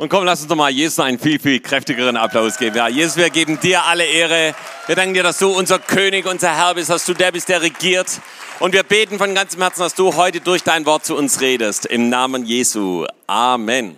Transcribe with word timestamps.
Und 0.00 0.08
komm, 0.08 0.24
lass 0.24 0.40
uns 0.40 0.48
doch 0.48 0.56
mal 0.56 0.70
Jesus 0.70 0.98
einen 0.98 1.18
viel, 1.18 1.38
viel 1.38 1.60
kräftigeren 1.60 2.16
Applaus 2.16 2.56
geben. 2.56 2.74
Ja, 2.74 2.88
Jesus, 2.88 3.18
wir 3.18 3.28
geben 3.28 3.60
dir 3.60 3.84
alle 3.84 4.06
Ehre. 4.06 4.54
Wir 4.86 4.96
danken 4.96 5.12
dir, 5.12 5.22
dass 5.22 5.36
du 5.36 5.50
unser 5.50 5.78
König, 5.78 6.24
unser 6.24 6.56
Herr 6.56 6.74
bist, 6.74 6.88
dass 6.88 7.04
du 7.04 7.12
der 7.12 7.32
bist, 7.32 7.50
der 7.50 7.60
regiert. 7.60 8.18
Und 8.60 8.72
wir 8.72 8.82
beten 8.82 9.18
von 9.18 9.34
ganzem 9.34 9.60
Herzen, 9.60 9.80
dass 9.80 9.94
du 9.94 10.16
heute 10.16 10.40
durch 10.40 10.62
dein 10.62 10.86
Wort 10.86 11.04
zu 11.04 11.14
uns 11.14 11.42
redest. 11.42 11.84
Im 11.84 12.08
Namen 12.08 12.46
Jesu. 12.46 13.04
Amen. 13.26 13.94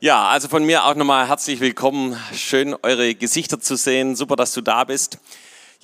Ja, 0.00 0.26
also 0.26 0.48
von 0.48 0.64
mir 0.64 0.86
auch 0.86 0.96
nochmal 0.96 1.28
herzlich 1.28 1.60
willkommen. 1.60 2.20
Schön, 2.34 2.74
eure 2.82 3.14
Gesichter 3.14 3.60
zu 3.60 3.76
sehen. 3.76 4.16
Super, 4.16 4.34
dass 4.34 4.52
du 4.52 4.60
da 4.60 4.82
bist. 4.82 5.18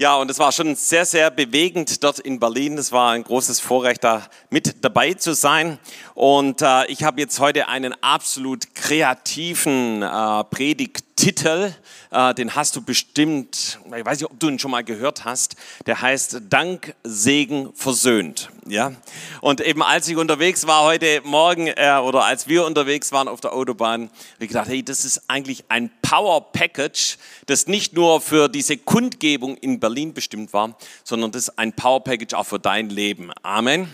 Ja, 0.00 0.14
und 0.14 0.30
es 0.30 0.38
war 0.38 0.52
schon 0.52 0.76
sehr, 0.76 1.04
sehr 1.04 1.28
bewegend 1.28 2.04
dort 2.04 2.20
in 2.20 2.38
Berlin. 2.38 2.78
Es 2.78 2.92
war 2.92 3.10
ein 3.10 3.24
großes 3.24 3.58
Vorrecht, 3.58 4.04
da 4.04 4.28
mit 4.48 4.84
dabei 4.84 5.14
zu 5.14 5.34
sein. 5.34 5.80
Und 6.14 6.62
äh, 6.62 6.86
ich 6.86 7.02
habe 7.02 7.20
jetzt 7.20 7.40
heute 7.40 7.66
einen 7.66 8.00
absolut 8.00 8.76
kreativen 8.76 10.02
äh, 10.04 10.44
Predigt 10.44 11.02
Titel, 11.16 11.72
äh, 12.12 12.32
den 12.34 12.54
hast 12.54 12.76
du 12.76 12.80
bestimmt, 12.80 13.80
ich 13.86 14.04
weiß 14.04 14.20
nicht, 14.20 14.30
ob 14.30 14.38
du 14.38 14.48
ihn 14.48 14.60
schon 14.60 14.70
mal 14.70 14.84
gehört 14.84 15.24
hast, 15.24 15.56
der 15.86 16.00
heißt 16.00 16.42
Dank, 16.48 16.94
Segen, 17.02 17.72
versöhnt. 17.74 18.50
Ja? 18.70 18.92
Und 19.40 19.60
eben 19.60 19.82
als 19.82 20.08
ich 20.08 20.16
unterwegs 20.16 20.66
war 20.66 20.84
heute 20.84 21.20
Morgen 21.24 21.68
äh, 21.68 21.98
oder 22.02 22.24
als 22.24 22.48
wir 22.48 22.64
unterwegs 22.64 23.12
waren 23.12 23.28
auf 23.28 23.40
der 23.40 23.52
Autobahn, 23.52 24.02
habe 24.02 24.44
ich 24.44 24.48
gedacht, 24.48 24.68
hey, 24.68 24.82
das 24.82 25.04
ist 25.04 25.22
eigentlich 25.28 25.64
ein 25.68 25.90
Power 26.02 26.52
Package, 26.52 27.18
das 27.46 27.66
nicht 27.66 27.94
nur 27.94 28.20
für 28.20 28.48
diese 28.48 28.76
Kundgebung 28.76 29.56
in 29.56 29.80
Berlin 29.80 30.14
bestimmt 30.14 30.52
war, 30.52 30.76
sondern 31.04 31.32
das 31.32 31.48
ist 31.48 31.58
ein 31.58 31.72
Power 31.72 32.02
Package 32.02 32.34
auch 32.34 32.46
für 32.46 32.58
dein 32.58 32.90
Leben. 32.90 33.30
Amen. 33.42 33.88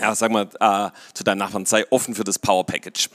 Ja, 0.00 0.14
sag 0.14 0.30
mal 0.30 0.48
äh, 0.60 0.90
zu 1.14 1.24
deinen 1.24 1.38
Nachbarn, 1.38 1.66
sei 1.66 1.84
offen 1.90 2.14
für 2.14 2.24
das 2.24 2.38
Power 2.38 2.64
Package. 2.64 3.08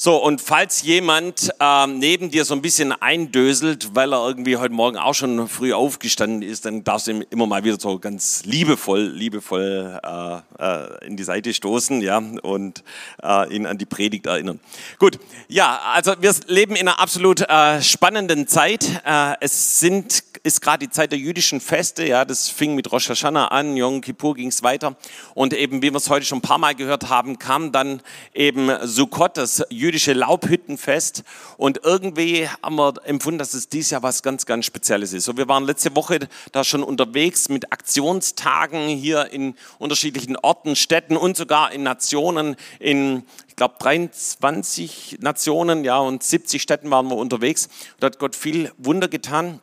So, 0.00 0.14
und 0.14 0.40
falls 0.40 0.82
jemand 0.82 1.50
ähm, 1.58 1.98
neben 1.98 2.30
dir 2.30 2.44
so 2.44 2.54
ein 2.54 2.62
bisschen 2.62 2.92
eindöselt, 2.92 3.96
weil 3.96 4.12
er 4.14 4.28
irgendwie 4.28 4.56
heute 4.56 4.72
Morgen 4.72 4.96
auch 4.96 5.14
schon 5.14 5.48
früh 5.48 5.72
aufgestanden 5.72 6.48
ist, 6.48 6.64
dann 6.66 6.84
darfst 6.84 7.08
du 7.08 7.10
ihm 7.10 7.24
immer 7.30 7.48
mal 7.48 7.64
wieder 7.64 7.80
so 7.80 7.98
ganz 7.98 8.44
liebevoll, 8.44 9.08
liebevoll 9.08 9.98
äh, 10.00 10.36
äh, 10.64 11.04
in 11.04 11.16
die 11.16 11.24
Seite 11.24 11.52
stoßen, 11.52 12.00
ja, 12.00 12.18
und 12.18 12.84
äh, 13.24 13.52
ihn 13.52 13.66
an 13.66 13.76
die 13.76 13.86
Predigt 13.86 14.26
erinnern. 14.26 14.60
Gut, 15.00 15.18
ja, 15.48 15.80
also 15.92 16.14
wir 16.20 16.32
leben 16.46 16.76
in 16.76 16.86
einer 16.86 17.00
absolut 17.00 17.40
äh, 17.40 17.82
spannenden 17.82 18.46
Zeit. 18.46 19.02
Äh, 19.04 19.34
es 19.40 19.80
sind, 19.80 20.22
ist 20.44 20.60
gerade 20.60 20.86
die 20.86 20.90
Zeit 20.90 21.10
der 21.10 21.18
jüdischen 21.18 21.60
Feste, 21.60 22.06
ja, 22.06 22.24
das 22.24 22.48
fing 22.48 22.76
mit 22.76 22.92
Rosh 22.92 23.08
Hashanah 23.08 23.48
an, 23.48 23.76
Yom 23.76 24.00
Kippur 24.00 24.36
ging 24.36 24.46
es 24.46 24.62
weiter. 24.62 24.94
Und 25.34 25.54
eben, 25.54 25.82
wie 25.82 25.90
wir 25.90 25.96
es 25.96 26.08
heute 26.08 26.24
schon 26.24 26.38
ein 26.38 26.42
paar 26.42 26.58
Mal 26.58 26.76
gehört 26.76 27.08
haben, 27.08 27.40
kam 27.40 27.72
dann 27.72 28.00
eben 28.32 28.70
Sukkot, 28.86 29.36
das 29.36 29.64
jüdische 29.70 29.87
jüdische 29.88 30.12
Laubhüttenfest 30.12 31.24
und 31.56 31.80
irgendwie 31.82 32.46
haben 32.62 32.76
wir 32.76 32.92
empfunden, 33.04 33.38
dass 33.38 33.54
es 33.54 33.70
dieses 33.70 33.90
Jahr 33.90 34.02
was 34.02 34.22
ganz, 34.22 34.44
ganz 34.44 34.66
Spezielles 34.66 35.14
ist. 35.14 35.24
So, 35.24 35.38
wir 35.38 35.48
waren 35.48 35.64
letzte 35.64 35.96
Woche 35.96 36.28
da 36.52 36.62
schon 36.62 36.82
unterwegs 36.82 37.48
mit 37.48 37.72
Aktionstagen 37.72 38.88
hier 38.88 39.32
in 39.32 39.54
unterschiedlichen 39.78 40.36
Orten, 40.36 40.76
Städten 40.76 41.16
und 41.16 41.38
sogar 41.38 41.72
in 41.72 41.84
Nationen, 41.84 42.56
in 42.78 43.22
ich 43.46 43.56
glaube 43.56 43.76
23 43.78 45.20
Nationen, 45.22 45.84
ja, 45.84 45.96
und 45.96 46.22
70 46.22 46.60
Städten 46.60 46.90
waren 46.90 47.08
wir 47.08 47.16
unterwegs. 47.16 47.70
Da 47.98 48.08
hat 48.08 48.18
Gott 48.18 48.36
viel 48.36 48.70
Wunder 48.76 49.08
getan. 49.08 49.60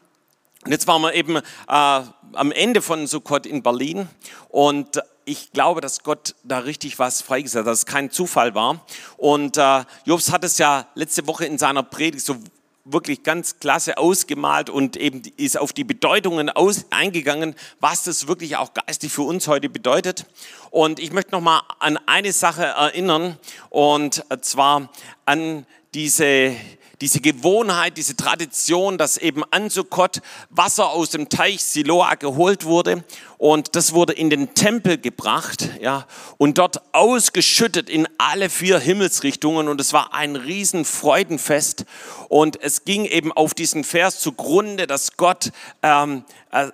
Und 0.65 0.71
jetzt 0.71 0.87
waren 0.87 1.03
wir 1.03 1.13
eben 1.13 1.35
äh, 1.37 1.41
am 1.67 2.51
Ende 2.51 2.81
von 2.81 3.05
Sukkot 3.05 3.45
in 3.45 3.61
Berlin 3.61 4.09
und 4.49 4.99
ich 5.25 5.51
glaube, 5.51 5.81
dass 5.81 6.03
Gott 6.03 6.35
da 6.43 6.59
richtig 6.59 6.99
was 6.99 7.21
freigesetzt 7.21 7.61
hat, 7.61 7.67
dass 7.67 7.79
es 7.79 7.85
kein 7.85 8.11
Zufall 8.11 8.53
war. 8.53 8.85
Und 9.17 9.57
äh, 9.57 9.83
Jobs 10.05 10.31
hat 10.31 10.43
es 10.43 10.57
ja 10.59 10.87
letzte 10.93 11.27
Woche 11.27 11.45
in 11.45 11.57
seiner 11.57 11.83
Predigt 11.83 12.25
so 12.25 12.37
wirklich 12.85 13.23
ganz 13.23 13.59
klasse 13.59 13.97
ausgemalt 13.97 14.69
und 14.69 14.95
eben 14.95 15.23
ist 15.37 15.57
auf 15.57 15.73
die 15.73 15.83
Bedeutungen 15.83 16.51
aus, 16.51 16.85
eingegangen, 16.91 17.55
was 17.79 18.03
das 18.03 18.27
wirklich 18.27 18.57
auch 18.57 18.75
geistig 18.75 19.11
für 19.11 19.23
uns 19.23 19.47
heute 19.47 19.69
bedeutet. 19.69 20.27
Und 20.69 20.99
ich 20.99 21.11
möchte 21.11 21.31
noch 21.31 21.41
mal 21.41 21.63
an 21.79 21.97
eine 22.05 22.31
Sache 22.31 22.63
erinnern 22.63 23.39
und 23.71 24.23
zwar 24.41 24.89
an 25.25 25.65
diese 25.95 26.55
diese 27.01 27.19
Gewohnheit, 27.19 27.97
diese 27.97 28.15
Tradition, 28.15 28.97
dass 28.97 29.17
eben 29.17 29.43
an 29.51 29.69
Sukkot 29.69 30.21
Wasser 30.49 30.89
aus 30.89 31.09
dem 31.09 31.29
Teich 31.29 31.63
Siloa 31.63 32.15
geholt 32.15 32.65
wurde. 32.65 33.03
Und 33.37 33.75
das 33.75 33.93
wurde 33.93 34.13
in 34.13 34.29
den 34.29 34.53
Tempel 34.53 34.97
gebracht, 34.97 35.69
ja, 35.81 36.07
und 36.37 36.57
dort 36.57 36.81
ausgeschüttet 36.93 37.89
in 37.89 38.07
alle 38.17 38.49
vier 38.49 38.79
Himmelsrichtungen. 38.79 39.67
Und 39.67 39.81
es 39.81 39.91
war 39.91 40.13
ein 40.13 40.35
riesen 40.35 40.85
Freudenfest. 40.85 41.85
Und 42.29 42.61
es 42.61 42.85
ging 42.85 43.05
eben 43.05 43.31
auf 43.31 43.53
diesen 43.53 43.83
Vers 43.83 44.19
zugrunde, 44.19 44.87
dass 44.87 45.17
Gott 45.17 45.51
ähm, 45.83 46.23
äh, 46.51 46.69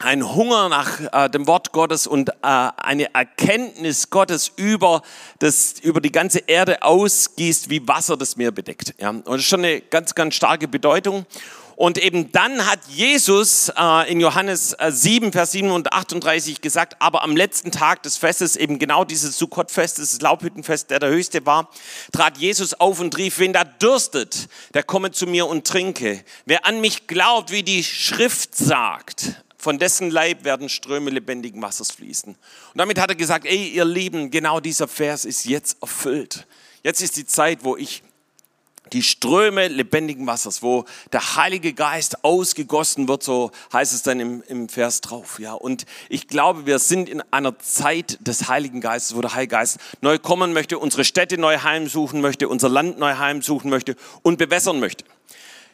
ein 0.00 0.34
Hunger 0.34 0.68
nach 0.68 1.00
äh, 1.12 1.28
dem 1.28 1.46
Wort 1.46 1.72
Gottes 1.72 2.06
und 2.06 2.30
äh, 2.30 2.32
eine 2.42 3.14
Erkenntnis 3.14 4.10
Gottes 4.10 4.50
über, 4.56 5.02
das, 5.38 5.74
über 5.82 6.00
die 6.00 6.10
ganze 6.10 6.40
Erde 6.40 6.82
ausgießt, 6.82 7.68
wie 7.70 7.86
Wasser 7.86 8.16
das 8.16 8.36
Meer 8.36 8.50
bedeckt. 8.50 8.94
Ja. 8.98 9.10
Und 9.10 9.26
das 9.26 9.40
ist 9.40 9.46
schon 9.46 9.60
eine 9.60 9.80
ganz, 9.82 10.14
ganz 10.14 10.34
starke 10.34 10.68
Bedeutung. 10.68 11.26
Und 11.76 11.96
eben 11.96 12.30
dann 12.32 12.66
hat 12.66 12.80
Jesus 12.88 13.72
äh, 13.74 14.10
in 14.10 14.20
Johannes 14.20 14.76
7, 14.86 15.28
äh, 15.28 15.32
Vers 15.32 15.52
7 15.52 15.70
und 15.70 15.92
38 15.92 16.60
gesagt, 16.60 16.96
aber 16.98 17.22
am 17.22 17.36
letzten 17.36 17.70
Tag 17.70 18.02
des 18.02 18.18
Festes, 18.18 18.56
eben 18.56 18.78
genau 18.78 19.04
dieses 19.04 19.38
Sukkot-Fest, 19.38 19.98
das 19.98 20.20
Laubhüttenfest, 20.20 20.90
der 20.90 20.98
der 20.98 21.08
höchste 21.08 21.44
war, 21.46 21.70
trat 22.12 22.36
Jesus 22.36 22.74
auf 22.74 23.00
und 23.00 23.16
rief, 23.16 23.38
wen 23.38 23.54
da 23.54 23.64
dürstet, 23.64 24.48
der 24.74 24.82
komme 24.82 25.10
zu 25.10 25.26
mir 25.26 25.46
und 25.46 25.66
trinke. 25.66 26.22
Wer 26.44 26.66
an 26.66 26.82
mich 26.82 27.06
glaubt, 27.06 27.50
wie 27.50 27.62
die 27.62 27.82
Schrift 27.82 28.54
sagt, 28.54 29.42
von 29.60 29.78
dessen 29.78 30.10
Leib 30.10 30.44
werden 30.44 30.70
Ströme 30.70 31.10
lebendigen 31.10 31.60
Wassers 31.60 31.90
fließen. 31.90 32.30
Und 32.34 32.78
damit 32.78 32.98
hat 32.98 33.10
er 33.10 33.14
gesagt, 33.14 33.44
ey, 33.44 33.68
ihr 33.68 33.84
Lieben, 33.84 34.30
genau 34.30 34.58
dieser 34.58 34.88
Vers 34.88 35.26
ist 35.26 35.44
jetzt 35.44 35.82
erfüllt. 35.82 36.46
Jetzt 36.82 37.02
ist 37.02 37.18
die 37.18 37.26
Zeit, 37.26 37.58
wo 37.62 37.76
ich 37.76 38.02
die 38.94 39.02
Ströme 39.02 39.68
lebendigen 39.68 40.26
Wassers, 40.26 40.62
wo 40.62 40.86
der 41.12 41.36
Heilige 41.36 41.74
Geist 41.74 42.24
ausgegossen 42.24 43.06
wird, 43.06 43.22
so 43.22 43.50
heißt 43.72 43.92
es 43.92 44.02
dann 44.02 44.18
im, 44.18 44.42
im 44.48 44.70
Vers 44.70 45.02
drauf. 45.02 45.38
Ja, 45.38 45.52
und 45.52 45.84
ich 46.08 46.26
glaube, 46.26 46.64
wir 46.64 46.78
sind 46.78 47.10
in 47.10 47.22
einer 47.30 47.58
Zeit 47.58 48.18
des 48.26 48.48
Heiligen 48.48 48.80
Geistes, 48.80 49.14
wo 49.14 49.20
der 49.20 49.34
Heilige 49.34 49.56
Geist 49.56 49.78
neu 50.00 50.18
kommen 50.18 50.54
möchte, 50.54 50.78
unsere 50.78 51.04
Städte 51.04 51.38
neu 51.38 51.58
heimsuchen 51.58 52.22
möchte, 52.22 52.48
unser 52.48 52.70
Land 52.70 52.98
neu 52.98 53.14
heimsuchen 53.16 53.70
möchte 53.70 53.94
und 54.22 54.38
bewässern 54.38 54.80
möchte. 54.80 55.04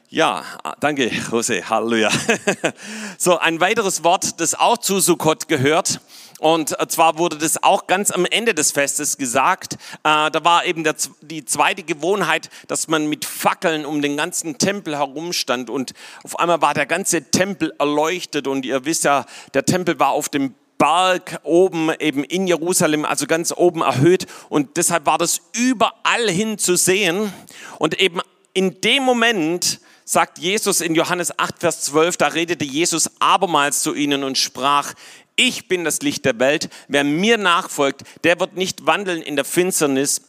Ja, 0.08 0.44
danke, 0.78 1.10
Jose. 1.32 1.68
Halleluja. 1.68 2.10
So, 3.18 3.38
ein 3.38 3.60
weiteres 3.60 4.04
Wort, 4.04 4.40
das 4.40 4.54
auch 4.54 4.78
zu 4.78 5.00
Sukkot 5.00 5.48
gehört. 5.48 6.00
Und 6.38 6.76
zwar 6.90 7.18
wurde 7.18 7.38
das 7.38 7.62
auch 7.62 7.86
ganz 7.88 8.12
am 8.12 8.24
Ende 8.24 8.54
des 8.54 8.70
Festes 8.70 9.16
gesagt. 9.16 9.74
Äh, 10.04 10.30
da 10.30 10.44
war 10.44 10.64
eben 10.64 10.84
die 11.22 11.44
zweite 11.44 11.82
Gewohnheit, 11.82 12.50
dass 12.68 12.86
man 12.86 13.06
mit 13.08 13.24
Fackeln 13.24 13.84
um 13.84 14.00
den 14.00 14.16
ganzen 14.16 14.58
Tempel 14.58 14.96
herumstand. 14.96 15.70
Und 15.70 15.92
auf 16.22 16.38
einmal 16.38 16.60
war 16.62 16.74
der 16.74 16.86
ganze 16.86 17.30
Tempel 17.30 17.72
erleuchtet. 17.78 18.46
Und 18.46 18.64
ihr 18.64 18.84
wisst 18.84 19.04
ja, 19.04 19.24
der 19.54 19.64
Tempel 19.64 19.98
war 19.98 20.10
auf 20.10 20.28
dem 20.28 20.54
Berg 20.78 21.40
oben 21.42 21.90
eben 21.98 22.22
in 22.22 22.46
Jerusalem, 22.46 23.04
also 23.04 23.26
ganz 23.26 23.50
oben 23.50 23.80
erhöht. 23.80 24.26
Und 24.50 24.76
deshalb 24.76 25.06
war 25.06 25.18
das 25.18 25.40
überall 25.52 26.30
hin 26.30 26.58
zu 26.58 26.76
sehen. 26.76 27.32
Und 27.78 27.98
eben 27.98 28.20
in 28.52 28.80
dem 28.82 29.02
Moment, 29.02 29.80
sagt 30.06 30.38
Jesus 30.38 30.80
in 30.80 30.94
Johannes 30.94 31.36
8, 31.38 31.58
Vers 31.58 31.82
12, 31.82 32.16
da 32.16 32.28
redete 32.28 32.64
Jesus 32.64 33.10
abermals 33.18 33.82
zu 33.82 33.92
ihnen 33.92 34.24
und 34.24 34.38
sprach, 34.38 34.94
ich 35.34 35.68
bin 35.68 35.84
das 35.84 36.00
Licht 36.00 36.24
der 36.24 36.38
Welt, 36.38 36.70
wer 36.88 37.04
mir 37.04 37.36
nachfolgt, 37.36 38.04
der 38.24 38.40
wird 38.40 38.56
nicht 38.56 38.86
wandeln 38.86 39.20
in 39.20 39.36
der 39.36 39.44
Finsternis, 39.44 40.22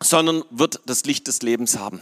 sondern 0.00 0.42
wird 0.50 0.80
das 0.86 1.04
Licht 1.04 1.28
des 1.28 1.42
Lebens 1.42 1.78
haben. 1.78 2.00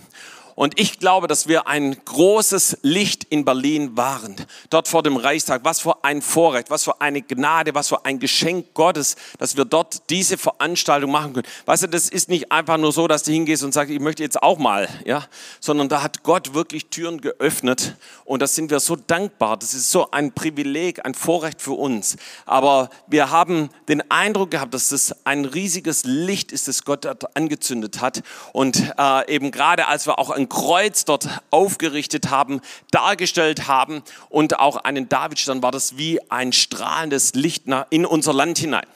Und 0.55 0.79
ich 0.79 0.99
glaube, 0.99 1.27
dass 1.27 1.49
wir 1.49 1.67
ein 1.67 1.97
großes 2.05 2.79
Licht 2.83 3.25
in 3.25 3.45
Berlin 3.45 3.97
waren, 3.97 4.37
dort 4.69 4.89
vor 4.89 5.03
dem 5.03 5.17
Reichstag. 5.17 5.65
Was 5.65 5.81
für 5.81 6.05
ein 6.05 6.23
Vorrecht, 6.23 6.71
was 6.71 6.85
für 6.85 7.01
eine 7.01 7.23
Gnade, 7.23 7.75
was 7.75 7.89
für 7.89 8.05
ein 8.05 8.19
Geschenk 8.19 8.75
Gottes, 8.75 9.17
dass 9.39 9.57
wir 9.57 9.65
dort 9.65 10.11
diese 10.11 10.37
Veranstaltung 10.39 11.11
machen 11.11 11.33
können. 11.33 11.47
Weißt 11.67 11.85
du, 11.85 11.87
das 11.89 12.09
ist 12.09 12.29
nicht 12.29 12.53
einfach 12.53 12.77
nur 12.77 12.93
so, 12.93 13.09
dass 13.09 13.23
du 13.23 13.33
hingehst 13.33 13.63
und 13.63 13.73
sagst, 13.73 13.91
ich 13.91 14.01
möchte 14.01 14.23
jetzt 14.23 14.43
auch 14.43 14.59
mal, 14.59 14.89
ja, 15.05 15.25
sondern 15.61 15.89
da 15.89 16.03
hat 16.03 16.23
Gott 16.23 16.55
wirklich 16.55 16.87
Türen 16.87 17.21
geöffnet 17.21 17.97
und 18.25 18.43
das 18.43 18.55
sind 18.55 18.71
wir 18.71 18.81
so 18.81 18.97
dankbar. 18.97 19.57
Das 19.57 19.75
ist 19.75 19.91
so 19.91 20.11
ein 20.11 20.33
Privileg, 20.33 21.05
ein 21.05 21.15
Vorrecht 21.15 21.61
für 21.61 21.73
uns. 21.73 22.17
Aber 22.47 22.91
wir 23.07 23.31
haben 23.31 23.71
den 23.89 24.09
Eindruck 24.11 24.51
gehabt, 24.51 24.75
dass 24.75 24.91
das 24.91 25.15
ein 25.25 25.45
riesiges 25.45 26.05
Licht 26.05 26.53
ist, 26.53 26.69
das 26.69 26.85
Gott 26.85 27.05
dort 27.05 27.37
angezündet 27.37 28.01
hat 28.01 28.23
und 28.53 28.95
äh, 28.99 29.35
eben 29.35 29.51
gerade 29.51 29.89
als 29.89 30.07
wir 30.07 30.19
auch 30.19 30.31
ein 30.41 30.49
Kreuz 30.49 31.05
dort 31.05 31.29
aufgerichtet 31.51 32.31
haben, 32.31 32.61
dargestellt 32.91 33.69
haben 33.69 34.03
und 34.29 34.59
auch 34.59 34.77
einen 34.77 35.09
Davidstern, 35.09 35.63
war 35.63 35.71
das 35.71 35.97
wie 35.97 36.21
ein 36.31 36.53
strahlendes 36.53 37.35
Licht 37.35 37.65
in 37.91 38.07
unser 38.07 38.33
Land 38.33 38.59
hinein. 38.59 38.87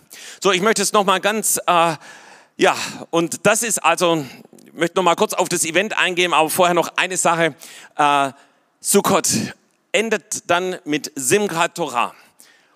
So, 0.42 0.52
ich 0.52 0.60
möchte 0.60 0.82
es 0.82 0.92
nochmal 0.92 1.20
ganz 1.20 1.60
äh, 1.66 1.96
Ja, 2.56 2.76
und 3.10 3.46
das 3.46 3.64
ist 3.64 3.82
also, 3.82 4.24
ich 4.64 4.72
möchte 4.74 4.96
noch 4.96 5.02
mal 5.02 5.16
kurz 5.16 5.34
auf 5.34 5.48
das 5.48 5.64
Event 5.64 5.98
eingehen, 5.98 6.32
aber 6.32 6.50
vorher 6.50 6.74
noch 6.74 6.96
eine 6.96 7.16
Sache. 7.16 7.54
Äh, 7.96 8.30
Sukkot 8.80 9.28
endet 9.90 10.50
dann 10.50 10.76
mit 10.84 11.10
Simchat 11.16 11.74
Torah. 11.74 12.14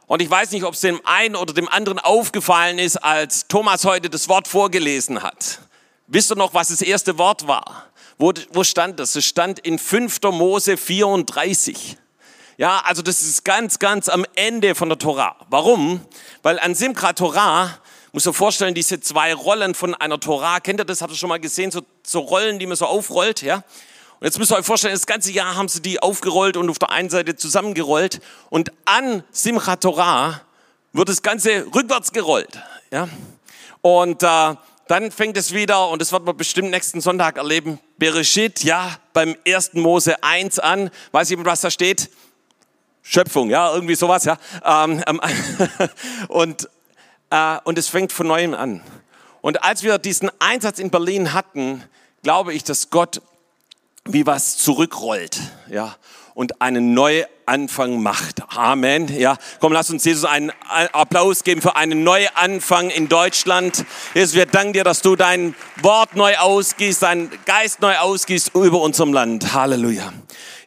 Und 0.09 0.23
ich 0.23 0.31
weiß 0.31 0.53
nicht, 0.53 0.65
ob 0.65 0.75
es 0.75 0.81
dem 0.81 1.01
einen 1.05 1.37
oder 1.37 1.53
dem 1.53 1.69
anderen 1.69 1.99
aufgefallen 1.99 2.79
ist, 2.79 2.97
als 2.97 3.47
Thomas 3.47 3.85
heute 3.85 4.09
das 4.09 4.29
Wort 4.29 4.49
vorgelesen 4.49 5.23
hat. 5.23 5.61
Wisst 6.07 6.33
ihr 6.33 6.37
noch, 6.37 6.55
was 6.55 6.69
das 6.69 6.81
erste 6.81 7.19
Wort 7.19 7.47
war? 7.47 7.88
Wo, 8.19 8.33
wo 8.53 8.65
stand 8.65 8.99
das? 8.99 9.15
Es 9.15 9.25
stand 9.25 9.61
in 9.61 9.79
5. 9.79 10.21
Mose 10.33 10.77
34. 10.77 11.97
Ja, 12.57 12.81
also 12.85 13.01
das 13.01 13.23
ist 13.23 13.45
ganz, 13.45 13.79
ganz 13.79 14.09
am 14.09 14.27
Ende 14.35 14.75
von 14.75 14.89
der 14.89 14.99
Torah. 14.99 15.37
Warum? 15.49 16.01
Weil 16.43 16.59
an 16.59 16.75
Simchat 16.75 17.19
Torah 17.19 17.79
muss 18.13 18.27
ihr 18.27 18.33
vorstellen, 18.33 18.75
diese 18.75 18.99
zwei 19.01 19.33
Rollen 19.33 19.77
von 19.77 19.95
einer 19.95 20.19
Torah, 20.19 20.59
kennt 20.59 20.81
ihr 20.81 20.85
das? 20.85 21.01
Habt 21.01 21.13
ihr 21.13 21.17
schon 21.17 21.29
mal 21.29 21.39
gesehen? 21.39 21.71
So, 21.71 21.83
so 22.03 22.19
Rollen, 22.19 22.59
die 22.59 22.67
man 22.67 22.77
so 22.77 22.87
aufrollt, 22.87 23.43
ja? 23.43 23.63
Und 24.19 24.25
jetzt 24.25 24.37
müsst 24.41 24.51
ihr 24.51 24.57
euch 24.57 24.67
vorstellen, 24.67 24.95
das 24.95 25.07
ganze 25.07 25.31
Jahr 25.31 25.55
haben 25.55 25.69
sie 25.69 25.81
die 25.81 26.03
aufgerollt 26.03 26.57
und 26.57 26.69
auf 26.69 26.81
der 26.81 26.91
einen 26.91 27.11
Seite 27.11 27.37
zusammengerollt. 27.37 28.21
Und 28.51 28.73
an 28.85 29.23
Simchat 29.31 29.83
Torah 29.83 30.41
wird 30.93 31.09
das 31.09 31.23
Ganze 31.23 31.67
rückwärts 31.73 32.11
gerollt, 32.11 32.59
ja? 32.91 33.09
Und 33.81 34.25
äh, 34.25 34.57
dann 34.89 35.13
fängt 35.13 35.37
es 35.37 35.53
wieder, 35.53 35.89
und 35.89 36.01
das 36.01 36.13
wird 36.13 36.25
man 36.25 36.37
bestimmt 36.37 36.71
nächsten 36.71 37.01
Sonntag 37.01 37.37
erleben, 37.37 37.79
Bereshit, 37.99 38.65
ja, 38.65 38.99
beim 39.13 39.37
1. 39.47 39.75
Mose 39.75 40.23
1 40.23 40.59
an. 40.59 40.91
Weiß 41.13 41.29
jemand, 41.31 41.47
was 41.47 41.61
da 41.61 41.71
steht? 41.71 42.11
Schöpfung, 43.03 43.51
ja, 43.51 43.73
irgendwie 43.73 43.95
sowas, 43.95 44.25
ja. 44.25 44.39
Ähm, 44.65 45.03
ähm, 45.07 45.21
und, 46.29 46.69
äh, 47.31 47.59
und 47.65 47.79
es 47.79 47.89
fängt 47.89 48.13
von 48.13 48.27
neuem 48.27 48.55
an. 48.55 48.83
Und 49.43 49.63
als 49.63 49.83
wir 49.83 49.99
diesen 49.99 50.31
Einsatz 50.41 50.79
in 50.79 50.91
Berlin 50.91 51.33
hatten, 51.35 51.85
glaube 52.23 52.55
ich, 52.55 52.65
dass 52.65 52.91
Gott 52.91 53.23
wie 54.05 54.27
was 54.27 54.57
zurückrollt, 54.57 55.39
ja, 55.71 55.97
und 56.35 56.63
einen 56.63 56.95
Neuanfang 57.49 58.03
macht. 58.03 58.43
Amen. 58.55 59.09
Ja, 59.19 59.39
komm, 59.59 59.73
lass 59.73 59.89
uns 59.89 60.05
Jesus 60.05 60.27
einen 60.27 60.53
Applaus 60.93 61.45
geben 61.45 61.63
für 61.63 61.77
einen 61.77 62.05
Neuanfang 62.05 62.91
in 62.91 63.09
Deutschland. 63.09 63.87
Jesus, 64.15 64.35
wir 64.35 64.45
danken 64.45 64.75
dir, 64.75 64.85
dass 64.85 65.01
du 65.01 65.17
dein 65.17 65.55
Wort 65.81 66.15
neu 66.15 66.37
ausgießt, 66.37 67.03
dein 67.03 67.31
Geist 67.47 67.81
neu 67.81 67.97
ausgießt 67.97 68.55
über 68.55 68.83
unserem 68.83 69.15
Land. 69.15 69.55
Halleluja. 69.55 70.13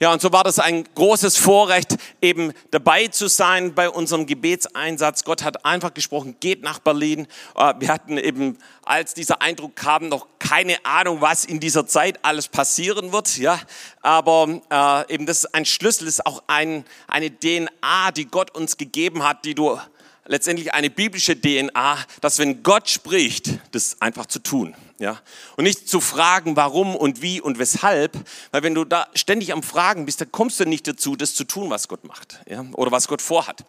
Ja, 0.01 0.11
und 0.11 0.19
so 0.19 0.31
war 0.31 0.43
das 0.43 0.57
ein 0.57 0.83
großes 0.95 1.37
Vorrecht, 1.37 1.95
eben 2.23 2.53
dabei 2.71 3.05
zu 3.09 3.27
sein 3.27 3.75
bei 3.75 3.87
unserem 3.87 4.25
Gebetseinsatz. 4.25 5.23
Gott 5.23 5.43
hat 5.43 5.63
einfach 5.63 5.93
gesprochen, 5.93 6.37
geht 6.39 6.63
nach 6.63 6.79
Berlin. 6.79 7.27
Äh, 7.55 7.75
wir 7.77 7.89
hatten 7.89 8.17
eben, 8.17 8.57
als 8.83 9.13
dieser 9.13 9.43
Eindruck 9.43 9.75
kam, 9.75 10.09
noch 10.09 10.25
keine 10.39 10.83
Ahnung, 10.85 11.21
was 11.21 11.45
in 11.45 11.59
dieser 11.59 11.85
Zeit 11.85 12.17
alles 12.23 12.47
passieren 12.47 13.13
wird. 13.13 13.37
Ja, 13.37 13.59
aber 14.01 14.59
äh, 14.71 15.13
eben 15.13 15.27
das 15.27 15.43
ist 15.43 15.53
ein 15.53 15.65
Schlüssel, 15.65 16.07
ist 16.07 16.25
auch 16.25 16.41
ein, 16.47 16.70
eine 17.07 17.31
DNA, 17.31 18.11
die 18.11 18.25
Gott 18.25 18.51
uns 18.55 18.77
gegeben 18.77 19.23
hat, 19.23 19.45
die 19.45 19.55
du 19.55 19.79
letztendlich 20.25 20.73
eine 20.73 20.89
biblische 20.89 21.39
DNA, 21.39 21.97
dass 22.21 22.39
wenn 22.39 22.63
Gott 22.63 22.89
spricht, 22.89 23.59
das 23.71 23.97
einfach 24.01 24.25
zu 24.25 24.39
tun. 24.39 24.75
Ja? 24.99 25.19
Und 25.57 25.63
nicht 25.63 25.89
zu 25.89 25.99
fragen, 25.99 26.55
warum 26.55 26.95
und 26.95 27.21
wie 27.21 27.41
und 27.41 27.59
weshalb, 27.59 28.17
weil 28.51 28.63
wenn 28.63 28.75
du 28.75 28.85
da 28.85 29.07
ständig 29.15 29.51
am 29.51 29.63
Fragen 29.63 30.05
bist, 30.05 30.21
dann 30.21 30.31
kommst 30.31 30.59
du 30.59 30.65
nicht 30.65 30.87
dazu, 30.87 31.15
das 31.15 31.33
zu 31.33 31.43
tun, 31.43 31.69
was 31.69 31.87
Gott 31.87 32.03
macht 32.05 32.39
ja? 32.47 32.65
oder 32.73 32.91
was 32.91 33.07
Gott 33.07 33.21
vorhat. 33.21 33.65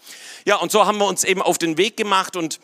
Ja, 0.46 0.56
und 0.56 0.70
so 0.70 0.86
haben 0.86 0.98
wir 0.98 1.06
uns 1.06 1.24
eben 1.24 1.42
auf 1.42 1.58
den 1.58 1.78
Weg 1.78 1.96
gemacht 1.96 2.36
und 2.36 2.60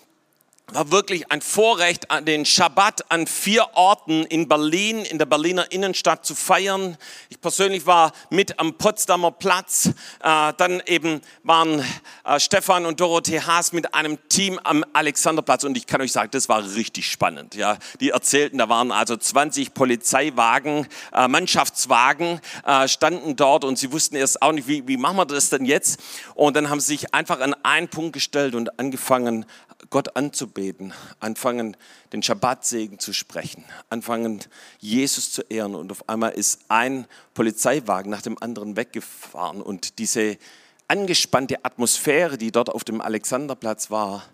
war 0.73 0.91
wirklich 0.91 1.31
ein 1.31 1.41
Vorrecht, 1.41 2.07
den 2.23 2.45
Schabbat 2.45 3.11
an 3.11 3.27
vier 3.27 3.69
Orten 3.75 4.25
in 4.25 4.49
Berlin, 4.49 4.99
in 5.05 5.19
der 5.19 5.27
Berliner 5.27 5.71
Innenstadt 5.73 6.27
zu 6.27 6.35
feiern. 6.35 6.97
Ich 7.31 7.41
persönlich 7.41 7.87
war 7.87 8.13
mit 8.31 8.59
am 8.59 8.75
Potsdamer 8.75 9.31
Platz. 9.31 9.87
Äh, 10.23 10.53
dann 10.57 10.83
eben 10.87 11.23
waren 11.43 11.83
äh, 12.25 12.39
Stefan 12.39 12.85
und 12.85 13.01
Dorothee 13.01 13.41
Haas 13.41 13.73
mit 13.73 13.95
einem 13.95 14.19
Team 14.29 14.61
am 14.63 14.85
Alexanderplatz. 14.93 15.65
Und 15.65 15.77
ich 15.77 15.87
kann 15.87 16.03
euch 16.03 16.13
sagen, 16.13 16.31
das 16.33 16.49
war 16.49 16.63
richtig 16.75 17.11
spannend. 17.11 17.55
Ja, 17.55 17.79
die 18.01 18.11
erzählten, 18.11 18.59
da 18.59 18.69
waren 18.69 18.93
also 18.93 19.17
20 19.17 19.73
Polizeiwagen, 19.73 20.87
äh, 21.13 21.29
Mannschaftswagen 21.29 22.41
standen 22.87 23.37
dort 23.37 23.65
und 23.65 23.79
sie 23.79 23.93
wussten 23.93 24.17
erst 24.17 24.43
auch 24.43 24.53
nicht, 24.53 24.69
wie, 24.69 24.87
wie 24.87 24.97
machen 24.97 25.17
wir 25.17 25.27
das 25.27 25.51
denn 25.51 25.65
jetzt? 25.65 26.01
Und 26.35 26.57
dann 26.57 26.69
haben 26.69 26.81
sie 26.81 26.89
sich 26.89 27.15
einfach 27.15 27.41
an 27.41 27.55
einen 27.63 27.89
Punkt 27.89 28.13
gestellt 28.13 28.55
und 28.55 28.79
angefangen, 28.79 29.47
Gott 29.91 30.17
anzubeten, 30.17 30.93
anfangen, 31.21 31.77
den 32.13 32.23
Schabbatsegen 32.23 32.99
zu 32.99 33.13
sprechen, 33.13 33.65
anfangen, 33.91 34.41
Jesus 34.81 35.33
zu 35.33 35.43
ehren. 35.43 35.75
Und 35.75 35.93
auf 35.93 36.09
einmal 36.09 36.33
ist 36.33 36.61
ein 36.69 37.07
Polizeiwagen 37.35 38.11
nach 38.11 38.23
dem 38.23 38.41
anderen 38.43 38.77
weggefahren. 38.77 39.63
Und 39.63 39.99
diese 39.99 40.37
angespannte 40.89 41.65
Atmosphäre, 41.65 42.39
die 42.39 42.51
dort 42.51 42.71
auf 42.71 42.85
dem 42.85 43.01
Alexanderplatz 43.01 43.91
war, 43.91 44.25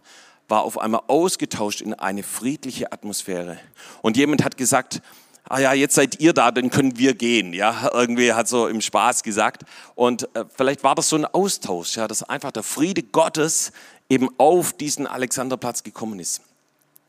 war 0.49 0.63
auf 0.63 0.79
einmal 0.79 1.03
ausgetauscht 1.09 1.81
in 1.81 1.95
eine 1.95 2.23
friedliche 2.23 2.93
Atmosphäre. 2.93 3.59
Und 4.03 4.17
jemand 4.17 4.45
hat 4.45 4.57
gesagt, 4.57 5.03
ah 5.49 5.59
ja, 5.59 5.73
jetzt 5.73 5.95
seid 5.95 6.21
ihr 6.21 6.33
da, 6.33 6.51
dann 6.51 6.71
können 6.71 6.99
wir 6.99 7.15
gehen. 7.15 7.53
Ja, 7.53 7.91
irgendwie 7.93 8.33
hat 8.33 8.49
so 8.49 8.67
im 8.67 8.81
Spaß 8.81 9.23
gesagt. 9.23 9.65
Und 9.95 10.29
äh, 10.35 10.45
vielleicht 10.57 10.83
war 10.85 10.95
das 10.95 11.09
so 11.09 11.17
ein 11.17 11.25
Austausch, 11.25 11.97
ja, 11.97 12.09
dass 12.09 12.23
einfach 12.23 12.53
der 12.53 12.63
Friede 12.63 13.03
Gottes 13.03 13.73
eben 14.15 14.29
auf 14.39 14.73
diesen 14.73 15.07
Alexanderplatz 15.07 15.83
gekommen 15.83 16.21
ist. 16.21 16.41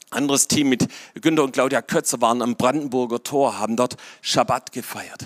Anderes 0.09 0.47
Team 0.47 0.69
mit 0.69 0.87
Günter 1.21 1.43
und 1.43 1.51
Claudia 1.51 1.81
Kötzer 1.81 2.19
waren 2.21 2.41
am 2.41 2.55
Brandenburger 2.55 3.23
Tor, 3.23 3.59
haben 3.59 3.75
dort 3.75 3.97
Schabbat 4.21 4.71
gefeiert. 4.71 5.25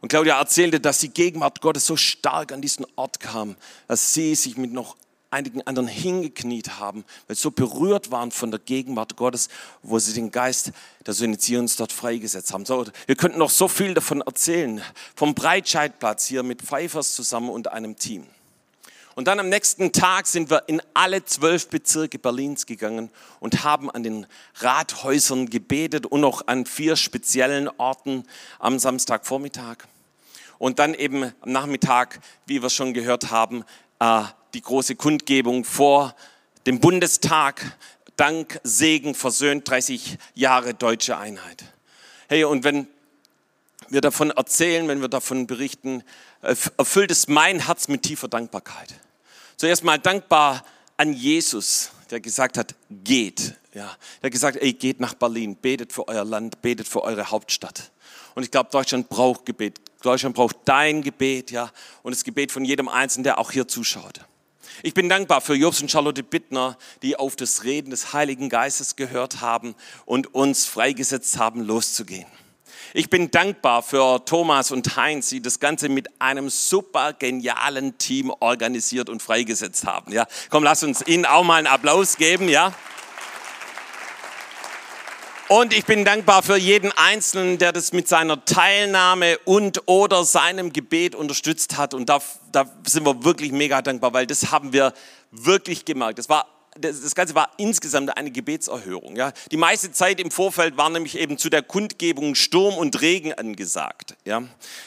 Und 0.00 0.08
Claudia 0.08 0.38
erzählte, 0.38 0.80
dass 0.80 0.98
die 0.98 1.08
Gegenwart 1.08 1.60
Gottes 1.60 1.86
so 1.86 1.96
stark 1.96 2.52
an 2.52 2.62
diesen 2.62 2.86
Ort 2.96 3.20
kam, 3.20 3.56
dass 3.86 4.12
sie 4.14 4.34
sich 4.34 4.56
mit 4.56 4.72
noch 4.72 4.96
einigen 5.30 5.66
anderen 5.66 5.88
hingekniet 5.88 6.78
haben, 6.78 7.04
weil 7.26 7.36
sie 7.36 7.42
so 7.42 7.50
berührt 7.50 8.10
waren 8.10 8.30
von 8.30 8.50
der 8.50 8.60
Gegenwart 8.60 9.16
Gottes, 9.16 9.48
wo 9.82 9.98
sie 9.98 10.14
den 10.14 10.30
Geist 10.30 10.72
der 11.06 11.14
Synizierens 11.14 11.76
dort 11.76 11.92
freigesetzt 11.92 12.52
haben. 12.52 12.64
So, 12.64 12.86
wir 13.06 13.16
könnten 13.16 13.38
noch 13.38 13.50
so 13.50 13.68
viel 13.68 13.94
davon 13.94 14.22
erzählen, 14.22 14.80
vom 15.14 15.34
Breitscheidplatz 15.34 16.26
hier 16.26 16.42
mit 16.42 16.62
Pfeifers 16.62 17.14
zusammen 17.14 17.50
und 17.50 17.68
einem 17.68 17.96
Team. 17.96 18.26
Und 19.18 19.24
dann 19.24 19.40
am 19.40 19.48
nächsten 19.48 19.90
Tag 19.90 20.28
sind 20.28 20.48
wir 20.48 20.68
in 20.68 20.80
alle 20.94 21.24
zwölf 21.24 21.66
Bezirke 21.66 22.20
Berlins 22.20 22.66
gegangen 22.66 23.10
und 23.40 23.64
haben 23.64 23.90
an 23.90 24.04
den 24.04 24.28
Rathäusern 24.60 25.50
gebetet 25.50 26.06
und 26.06 26.20
noch 26.20 26.46
an 26.46 26.66
vier 26.66 26.94
speziellen 26.94 27.68
Orten 27.78 28.22
am 28.60 28.78
Samstagvormittag. 28.78 29.78
Und 30.58 30.78
dann 30.78 30.94
eben 30.94 31.32
am 31.40 31.50
Nachmittag, 31.50 32.20
wie 32.46 32.62
wir 32.62 32.70
schon 32.70 32.94
gehört 32.94 33.32
haben, 33.32 33.64
äh, 33.98 34.22
die 34.54 34.62
große 34.62 34.94
Kundgebung 34.94 35.64
vor 35.64 36.14
dem 36.66 36.78
Bundestag. 36.78 37.76
Dank, 38.14 38.60
Segen, 38.62 39.16
versöhnt 39.16 39.68
30 39.68 40.16
Jahre 40.36 40.74
deutsche 40.74 41.18
Einheit. 41.18 41.64
Hey, 42.28 42.44
und 42.44 42.62
wenn 42.62 42.86
wir 43.88 44.00
davon 44.00 44.30
erzählen, 44.30 44.86
wenn 44.86 45.00
wir 45.00 45.08
davon 45.08 45.48
berichten, 45.48 46.04
erfüllt 46.40 47.10
es 47.10 47.26
mein 47.26 47.66
Herz 47.66 47.88
mit 47.88 48.04
tiefer 48.04 48.28
Dankbarkeit. 48.28 48.94
Zuerst 49.58 49.82
mal 49.82 49.98
dankbar 49.98 50.64
an 50.96 51.12
Jesus, 51.12 51.90
der 52.12 52.20
gesagt 52.20 52.56
hat, 52.56 52.76
geht. 53.02 53.56
Ja, 53.74 53.96
der 54.22 54.30
gesagt, 54.30 54.56
ey, 54.56 54.72
geht 54.72 55.00
nach 55.00 55.14
Berlin, 55.14 55.56
betet 55.56 55.92
für 55.92 56.06
euer 56.06 56.24
Land, 56.24 56.62
betet 56.62 56.86
für 56.86 57.02
eure 57.02 57.32
Hauptstadt. 57.32 57.90
Und 58.36 58.44
ich 58.44 58.52
glaube, 58.52 58.70
Deutschland 58.70 59.08
braucht 59.08 59.46
Gebet. 59.46 59.80
Deutschland 60.02 60.36
braucht 60.36 60.58
dein 60.64 61.02
Gebet, 61.02 61.50
ja, 61.50 61.72
und 62.04 62.14
das 62.14 62.22
Gebet 62.22 62.52
von 62.52 62.64
jedem 62.64 62.88
Einzelnen, 62.88 63.24
der 63.24 63.38
auch 63.38 63.50
hier 63.50 63.66
zuschaut. 63.66 64.20
Ich 64.84 64.94
bin 64.94 65.08
dankbar 65.08 65.40
für 65.40 65.56
Jobs 65.56 65.82
und 65.82 65.90
Charlotte 65.90 66.22
Bittner, 66.22 66.78
die 67.02 67.16
auf 67.16 67.34
das 67.34 67.64
Reden 67.64 67.90
des 67.90 68.12
Heiligen 68.12 68.48
Geistes 68.48 68.94
gehört 68.94 69.40
haben 69.40 69.74
und 70.06 70.32
uns 70.36 70.66
freigesetzt 70.66 71.36
haben, 71.36 71.62
loszugehen. 71.62 72.28
Ich 72.94 73.10
bin 73.10 73.30
dankbar 73.30 73.82
für 73.82 74.24
Thomas 74.24 74.70
und 74.70 74.96
Heinz, 74.96 75.28
die 75.28 75.42
das 75.42 75.60
Ganze 75.60 75.88
mit 75.88 76.08
einem 76.20 76.48
super 76.48 77.12
genialen 77.12 77.98
Team 77.98 78.32
organisiert 78.40 79.10
und 79.10 79.22
freigesetzt 79.22 79.86
haben. 79.86 80.12
Ja, 80.12 80.26
komm, 80.48 80.64
lass 80.64 80.82
uns 80.82 81.06
ihnen 81.06 81.26
auch 81.26 81.44
mal 81.44 81.56
einen 81.56 81.66
Applaus 81.66 82.16
geben, 82.16 82.48
ja. 82.48 82.72
Und 85.48 85.72
ich 85.72 85.86
bin 85.86 86.04
dankbar 86.04 86.42
für 86.42 86.58
jeden 86.58 86.92
Einzelnen, 86.92 87.56
der 87.56 87.72
das 87.72 87.92
mit 87.92 88.06
seiner 88.06 88.44
Teilnahme 88.44 89.38
und 89.46 89.82
oder 89.86 90.24
seinem 90.24 90.74
Gebet 90.74 91.14
unterstützt 91.14 91.78
hat. 91.78 91.94
Und 91.94 92.10
da, 92.10 92.20
da 92.52 92.66
sind 92.86 93.06
wir 93.06 93.24
wirklich 93.24 93.52
mega 93.52 93.80
dankbar, 93.80 94.12
weil 94.12 94.26
das 94.26 94.50
haben 94.50 94.74
wir 94.74 94.92
wirklich 95.30 95.86
gemerkt. 95.86 96.18
Das 96.18 96.28
war 96.28 96.57
das 96.80 97.14
Ganze 97.14 97.34
war 97.34 97.50
insgesamt 97.56 98.16
eine 98.16 98.30
Gebetserhörung. 98.30 99.16
Ja. 99.16 99.32
Die 99.50 99.56
meiste 99.56 99.92
Zeit 99.92 100.20
im 100.20 100.30
Vorfeld 100.30 100.76
war 100.76 100.90
nämlich 100.90 101.18
eben 101.18 101.38
zu 101.38 101.50
der 101.50 101.62
Kundgebung 101.62 102.34
Sturm 102.34 102.76
und 102.76 103.00
Regen 103.00 103.32
angesagt. 103.32 104.16
Ja. 104.24 104.42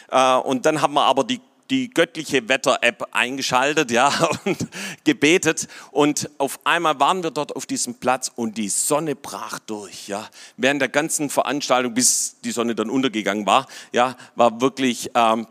Äh, 0.09 0.41
und 0.41 0.65
dann 0.65 0.81
haben 0.81 0.93
wir 0.93 1.03
aber 1.03 1.23
die 1.23 1.41
die 1.71 1.89
göttliche 1.89 2.49
Wetter-App 2.49 3.07
eingeschaltet, 3.11 3.91
ja, 3.91 4.09
und 4.45 4.57
gebetet. 5.05 5.67
Und 5.91 6.29
auf 6.37 6.59
einmal 6.65 6.99
waren 6.99 7.23
wir 7.23 7.31
dort 7.31 7.55
auf 7.55 7.65
diesem 7.65 7.95
Platz 7.95 8.29
und 8.35 8.57
die 8.57 8.69
Sonne 8.69 9.15
brach 9.15 9.57
durch, 9.59 10.07
ja. 10.09 10.29
Während 10.57 10.81
der 10.81 10.89
ganzen 10.89 11.29
Veranstaltung, 11.29 11.93
bis 11.93 12.35
die 12.43 12.51
Sonne 12.51 12.75
dann 12.75 12.89
untergegangen 12.89 13.45
war, 13.45 13.67
ja, 13.93 14.17
war 14.35 14.59
wirklich 14.59 15.09
ähm, 15.15 15.47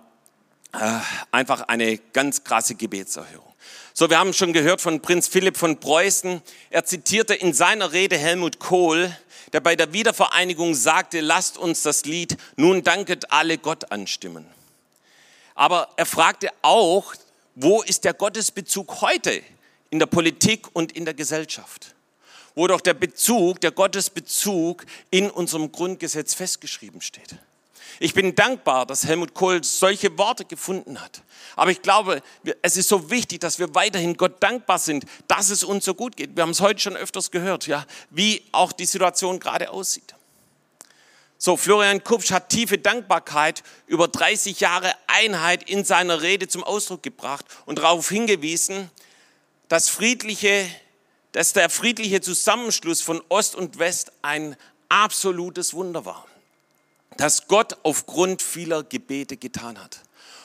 äh, 0.73 0.99
einfach 1.32 1.62
eine 1.62 1.99
ganz 1.99 2.44
krasse 2.44 2.75
Gebetserhörung. 2.75 3.50
So, 4.00 4.09
wir 4.09 4.19
haben 4.19 4.33
schon 4.33 4.54
gehört 4.54 4.80
von 4.80 5.02
Prinz 5.02 5.28
Philipp 5.28 5.59
von 5.59 5.78
Preußen. 5.78 6.40
Er 6.71 6.87
zitierte 6.87 7.35
in 7.35 7.52
seiner 7.52 7.92
Rede 7.92 8.16
Helmut 8.16 8.59
Kohl, 8.59 9.14
der 9.52 9.61
bei 9.61 9.76
der 9.76 9.92
Wiedervereinigung 9.92 10.75
sagte, 10.75 11.21
lasst 11.21 11.59
uns 11.59 11.83
das 11.83 12.07
Lied 12.07 12.38
Nun 12.57 12.83
danket 12.83 13.30
alle 13.30 13.59
Gott 13.59 13.92
anstimmen. 13.92 14.47
Aber 15.54 15.90
er 15.99 16.07
fragte 16.07 16.49
auch, 16.62 17.14
wo 17.57 17.83
ist 17.83 18.04
der 18.04 18.14
Gottesbezug 18.14 19.02
heute 19.02 19.42
in 19.90 19.99
der 19.99 20.07
Politik 20.07 20.69
und 20.73 20.92
in 20.92 21.04
der 21.04 21.12
Gesellschaft? 21.12 21.95
Wo 22.54 22.66
doch 22.69 22.80
der 22.80 22.95
Bezug, 22.95 23.61
der 23.61 23.71
Gottesbezug 23.71 24.87
in 25.11 25.30
unserem 25.30 25.73
Grundgesetz 25.73 26.33
festgeschrieben 26.33 27.02
steht. 27.02 27.37
Ich 27.99 28.14
bin 28.14 28.35
dankbar, 28.35 28.87
dass 28.87 29.06
Helmut 29.06 29.35
Kohl 29.35 29.64
solche 29.64 30.16
Worte 30.16 30.44
gefunden 30.44 31.00
hat. 31.00 31.23
Aber 31.56 31.70
ich 31.70 31.82
glaube, 31.82 32.23
es 32.62 32.76
ist 32.76 32.88
so 32.88 33.11
wichtig, 33.11 33.40
dass 33.40 33.59
wir 33.59 33.75
weiterhin 33.75 34.16
Gott 34.16 34.42
dankbar 34.42 34.78
sind, 34.78 35.04
dass 35.28 35.50
es 35.50 35.64
uns 35.64 35.85
so 35.85 35.94
gut 35.94 36.16
geht. 36.16 36.37
Wir 36.37 36.42
haben 36.42 36.50
es 36.50 36.61
heute 36.61 36.80
schon 36.80 36.97
öfters 36.97 37.30
gehört, 37.30 37.66
ja, 37.66 37.85
wie 38.11 38.42
auch 38.52 38.73
die 38.73 38.87
Situation 38.87 39.40
gerade 39.40 39.70
aussieht. 39.70 40.14
So, 41.37 41.56
Florian 41.56 42.04
Kupsch 42.04 42.32
hat 42.32 42.50
tiefe 42.50 42.78
Dankbarkeit 42.78 43.62
über 43.87 44.09
30 44.09 44.61
Jahre 44.61 44.92
Einheit 45.06 45.68
in 45.68 45.85
seiner 45.85 46.20
Rede 46.20 46.49
zum 46.49 46.62
Ausdruck 46.62 47.02
gebracht 47.02 47.47
und 47.64 47.78
darauf 47.78 48.11
hingewiesen, 48.11 48.90
dass, 49.68 49.88
friedliche, 49.88 50.68
dass 51.32 51.54
der 51.54 51.70
friedliche 51.70 52.20
Zusammenschluss 52.20 53.00
von 53.00 53.23
Ost 53.30 53.54
und 53.54 53.78
West 53.78 54.12
ein 54.20 54.54
absolutes 54.90 55.73
Wunder 55.73 56.04
war 56.04 56.26
das 57.17 57.49
Gott 57.49 57.76
aufgrund 57.83 58.43
vieler 58.43 58.83
Gebete 58.83 59.37
getan 59.37 59.83
hat. 59.83 60.00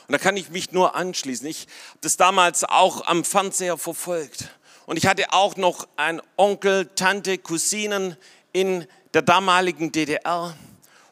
Und 0.08 0.12
da 0.12 0.18
kann 0.18 0.36
ich 0.36 0.50
mich 0.50 0.72
nur 0.72 0.94
anschließen. 0.94 1.46
Ich 1.46 1.62
habe 1.62 1.98
das 2.02 2.16
damals 2.16 2.64
auch 2.64 3.06
am 3.06 3.24
Fernseher 3.24 3.76
verfolgt. 3.76 4.48
Und 4.86 4.96
ich 4.96 5.06
hatte 5.06 5.32
auch 5.32 5.56
noch 5.56 5.88
einen 5.96 6.22
Onkel, 6.36 6.88
Tante, 6.94 7.38
Cousinen 7.38 8.16
in 8.52 8.86
der 9.14 9.22
damaligen 9.22 9.90
DDR. 9.90 10.56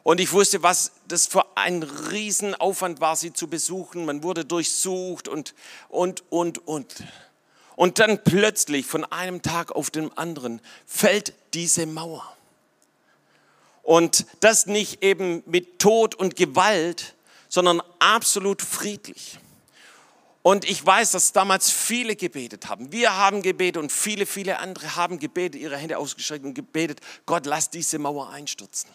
Und 0.03 0.19
ich 0.21 0.31
wusste, 0.31 0.63
was 0.63 0.91
das 1.07 1.27
für 1.27 1.57
ein 1.57 1.83
Riesenaufwand 1.83 3.01
war, 3.01 3.15
sie 3.15 3.33
zu 3.33 3.47
besuchen. 3.47 4.05
Man 4.05 4.23
wurde 4.23 4.45
durchsucht 4.45 5.27
und, 5.27 5.55
und, 5.89 6.23
und, 6.29 6.65
und. 6.67 7.03
Und 7.75 7.99
dann 7.99 8.23
plötzlich 8.23 8.85
von 8.85 9.03
einem 9.03 9.41
Tag 9.41 9.71
auf 9.71 9.89
den 9.89 10.15
anderen 10.17 10.61
fällt 10.85 11.33
diese 11.53 11.85
Mauer. 11.85 12.34
Und 13.85 14.25
das 14.39 14.65
nicht 14.65 15.03
eben 15.03 15.43
mit 15.45 15.77
Tod 15.77 16.15
und 16.15 16.35
Gewalt, 16.35 17.13
sondern 17.49 17.83
absolut 17.99 18.63
friedlich. 18.63 19.37
Und 20.41 20.65
ich 20.65 20.83
weiß, 20.83 21.11
dass 21.11 21.33
damals 21.33 21.69
viele 21.69 22.15
gebetet 22.15 22.67
haben. 22.67 22.91
Wir 22.91 23.15
haben 23.15 23.43
gebetet 23.43 23.77
und 23.81 23.91
viele, 23.91 24.25
viele 24.25 24.57
andere 24.57 24.95
haben 24.95 25.19
gebetet, 25.19 25.61
ihre 25.61 25.77
Hände 25.77 25.99
ausgestreckt 25.99 26.43
und 26.45 26.55
gebetet, 26.55 26.99
Gott, 27.27 27.45
lass 27.45 27.69
diese 27.69 27.99
Mauer 27.99 28.31
einstürzen. 28.31 28.89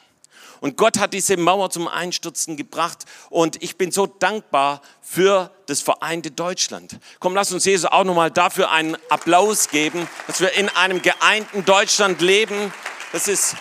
Und 0.61 0.76
Gott 0.76 0.99
hat 0.99 1.14
diese 1.14 1.37
Mauer 1.37 1.70
zum 1.70 1.87
Einstürzen 1.87 2.56
gebracht. 2.56 3.04
Und 3.30 3.62
ich 3.62 3.76
bin 3.78 3.92
so 3.92 4.06
dankbar 4.06 4.82
für 5.00 5.52
das 5.66 5.80
vereinte 5.80 6.32
Deutschland. 6.32 6.99
Komm, 7.20 7.37
lass 7.37 7.52
uns 7.52 7.64
Jesus 7.64 7.88
auch 7.90 8.04
nochmal 8.04 8.32
dafür 8.32 8.73
einen 8.73 8.97
Applaus 9.09 9.68
geben, 9.68 10.09
dass 10.26 10.40
wir 10.40 10.52
in 10.54 10.68
einem 10.68 11.00
geeinten 11.00 11.64
Deutschland 11.64 12.20
leben. 12.20 12.75
Das 13.12 13.28
ist 13.28 13.54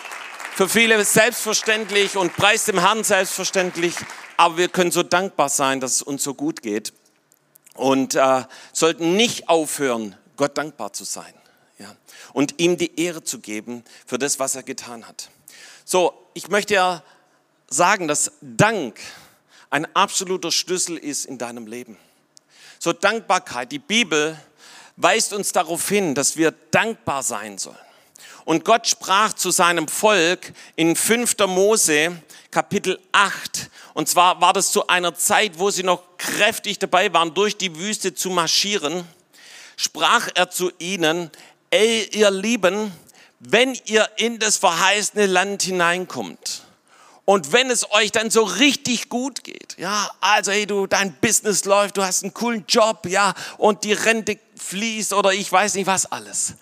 für 0.54 0.68
viele 0.68 1.02
selbstverständlich 1.04 2.16
und 2.16 2.36
preist 2.36 2.68
dem 2.68 2.78
Herrn 2.78 3.04
selbstverständlich, 3.04 3.94
aber 4.36 4.58
wir 4.58 4.68
können 4.68 4.90
so 4.90 5.02
dankbar 5.02 5.48
sein, 5.48 5.80
dass 5.80 5.96
es 5.96 6.02
uns 6.02 6.22
so 6.22 6.34
gut 6.34 6.62
geht 6.62 6.92
und 7.74 8.14
äh, 8.14 8.44
sollten 8.72 9.16
nicht 9.16 9.48
aufhören, 9.48 10.16
Gott 10.36 10.56
dankbar 10.58 10.92
zu 10.92 11.04
sein 11.04 11.32
ja, 11.78 11.94
und 12.32 12.60
ihm 12.60 12.76
die 12.76 13.00
Ehre 13.00 13.22
zu 13.22 13.40
geben 13.40 13.84
für 14.06 14.18
das, 14.18 14.38
was 14.38 14.54
er 14.54 14.62
getan 14.62 15.06
hat. 15.06 15.30
So, 15.84 16.12
ich 16.34 16.48
möchte 16.48 16.74
ja 16.74 17.02
sagen, 17.68 18.08
dass 18.08 18.32
Dank 18.40 19.00
ein 19.70 19.86
absoluter 19.94 20.50
Schlüssel 20.50 20.96
ist 20.96 21.24
in 21.24 21.38
deinem 21.38 21.66
Leben. 21.66 21.96
So 22.78 22.92
Dankbarkeit, 22.92 23.72
die 23.72 23.78
Bibel 23.78 24.38
weist 24.96 25.32
uns 25.32 25.52
darauf 25.52 25.88
hin, 25.88 26.14
dass 26.14 26.36
wir 26.36 26.52
dankbar 26.70 27.22
sein 27.22 27.58
sollen. 27.58 27.76
Und 28.50 28.64
Gott 28.64 28.88
sprach 28.88 29.32
zu 29.34 29.52
seinem 29.52 29.86
Volk 29.86 30.52
in 30.74 30.96
5. 30.96 31.36
Mose 31.46 32.20
Kapitel 32.50 32.98
8. 33.12 33.70
Und 33.94 34.08
zwar 34.08 34.40
war 34.40 34.52
das 34.52 34.72
zu 34.72 34.88
einer 34.88 35.14
Zeit, 35.14 35.60
wo 35.60 35.70
sie 35.70 35.84
noch 35.84 36.02
kräftig 36.18 36.80
dabei 36.80 37.12
waren, 37.12 37.32
durch 37.32 37.56
die 37.56 37.76
Wüste 37.76 38.12
zu 38.12 38.28
marschieren. 38.28 39.04
Sprach 39.76 40.30
er 40.34 40.50
zu 40.50 40.72
ihnen, 40.80 41.30
ey 41.70 42.08
ihr 42.10 42.32
Lieben, 42.32 42.90
wenn 43.38 43.78
ihr 43.84 44.10
in 44.16 44.40
das 44.40 44.56
verheißene 44.56 45.26
Land 45.26 45.62
hineinkommt 45.62 46.62
und 47.26 47.52
wenn 47.52 47.70
es 47.70 47.88
euch 47.92 48.10
dann 48.10 48.30
so 48.30 48.42
richtig 48.42 49.08
gut 49.08 49.44
geht, 49.44 49.76
ja, 49.78 50.10
also 50.20 50.50
hey, 50.50 50.66
du, 50.66 50.88
dein 50.88 51.12
Business 51.20 51.66
läuft, 51.66 51.98
du 51.98 52.02
hast 52.02 52.24
einen 52.24 52.34
coolen 52.34 52.64
Job, 52.66 53.06
ja, 53.06 53.32
und 53.58 53.84
die 53.84 53.92
Rente 53.92 54.40
fließt 54.56 55.12
oder 55.12 55.32
ich 55.32 55.52
weiß 55.52 55.74
nicht 55.74 55.86
was 55.86 56.10
alles. 56.10 56.54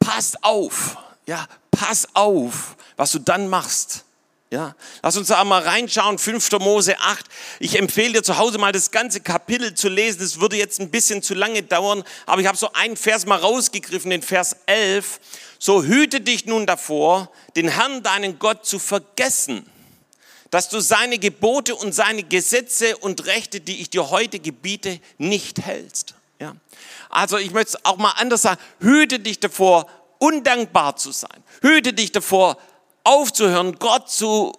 Passt 0.00 0.42
auf, 0.42 0.96
ja, 1.26 1.46
pass 1.70 2.08
auf, 2.14 2.76
was 2.96 3.12
du 3.12 3.18
dann 3.18 3.48
machst. 3.48 4.04
Ja, 4.50 4.76
lass 5.02 5.16
uns 5.16 5.28
da 5.28 5.42
mal 5.42 5.62
reinschauen, 5.62 6.16
5. 6.16 6.52
Mose 6.60 6.96
8. 7.00 7.26
Ich 7.58 7.76
empfehle 7.76 8.12
dir 8.12 8.22
zu 8.22 8.38
Hause 8.38 8.58
mal 8.58 8.70
das 8.70 8.92
ganze 8.92 9.20
Kapitel 9.20 9.74
zu 9.74 9.88
lesen. 9.88 10.20
Das 10.20 10.38
würde 10.38 10.56
jetzt 10.56 10.80
ein 10.80 10.90
bisschen 10.90 11.22
zu 11.22 11.34
lange 11.34 11.64
dauern, 11.64 12.04
aber 12.24 12.40
ich 12.40 12.46
habe 12.46 12.56
so 12.56 12.72
einen 12.72 12.96
Vers 12.96 13.26
mal 13.26 13.38
rausgegriffen, 13.38 14.10
den 14.10 14.22
Vers 14.22 14.54
11. 14.66 15.18
So 15.58 15.82
hüte 15.82 16.20
dich 16.20 16.46
nun 16.46 16.66
davor, 16.66 17.32
den 17.56 17.66
Herrn, 17.66 18.04
deinen 18.04 18.38
Gott, 18.38 18.64
zu 18.64 18.78
vergessen, 18.78 19.68
dass 20.50 20.68
du 20.68 20.78
seine 20.78 21.18
Gebote 21.18 21.74
und 21.74 21.92
seine 21.92 22.22
Gesetze 22.22 22.96
und 22.98 23.26
Rechte, 23.26 23.60
die 23.60 23.80
ich 23.80 23.90
dir 23.90 24.10
heute 24.10 24.38
gebiete, 24.38 25.00
nicht 25.18 25.62
hältst. 25.62 26.14
Ja. 26.38 26.54
Also 27.08 27.38
ich 27.38 27.50
möchte 27.50 27.70
es 27.70 27.84
auch 27.84 27.96
mal 27.96 28.12
anders 28.12 28.42
sagen. 28.42 28.60
Hüte 28.78 29.18
dich 29.18 29.40
davor, 29.40 29.88
undankbar 30.24 30.96
zu 30.96 31.12
sein. 31.12 31.44
Hüte 31.60 31.92
dich 31.92 32.12
davor, 32.12 32.56
aufzuhören, 33.04 33.78
Gott 33.78 34.10
zu 34.10 34.52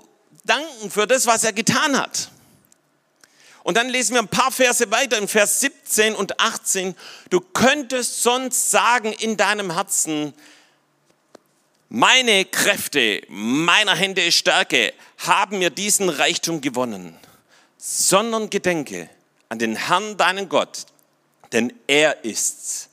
danken 0.43 0.91
für 0.91 1.07
das, 1.07 1.25
was 1.25 1.43
er 1.43 1.53
getan 1.53 1.99
hat. 1.99 2.29
Und 3.63 3.77
dann 3.77 3.89
lesen 3.89 4.13
wir 4.13 4.21
ein 4.21 4.27
paar 4.27 4.51
Verse 4.51 4.91
weiter 4.91 5.17
in 5.17 5.27
Vers 5.27 5.59
17 5.61 6.13
und 6.13 6.39
18. 6.39 6.95
Du 7.31 7.39
könntest 7.41 8.21
sonst 8.21 8.69
sagen 8.69 9.11
in 9.11 9.37
deinem 9.37 9.73
Herzen, 9.73 10.33
meine 11.89 12.45
Kräfte, 12.45 13.23
meiner 13.27 13.95
Hände 13.95 14.31
Stärke 14.31 14.93
haben 15.17 15.57
mir 15.57 15.71
diesen 15.71 16.09
Reichtum 16.09 16.61
gewonnen, 16.61 17.17
sondern 17.77 18.51
gedenke 18.51 19.09
an 19.49 19.57
den 19.57 19.75
Herrn, 19.75 20.15
deinen 20.17 20.47
Gott, 20.47 20.85
denn 21.51 21.73
er 21.87 22.23
ist's, 22.23 22.89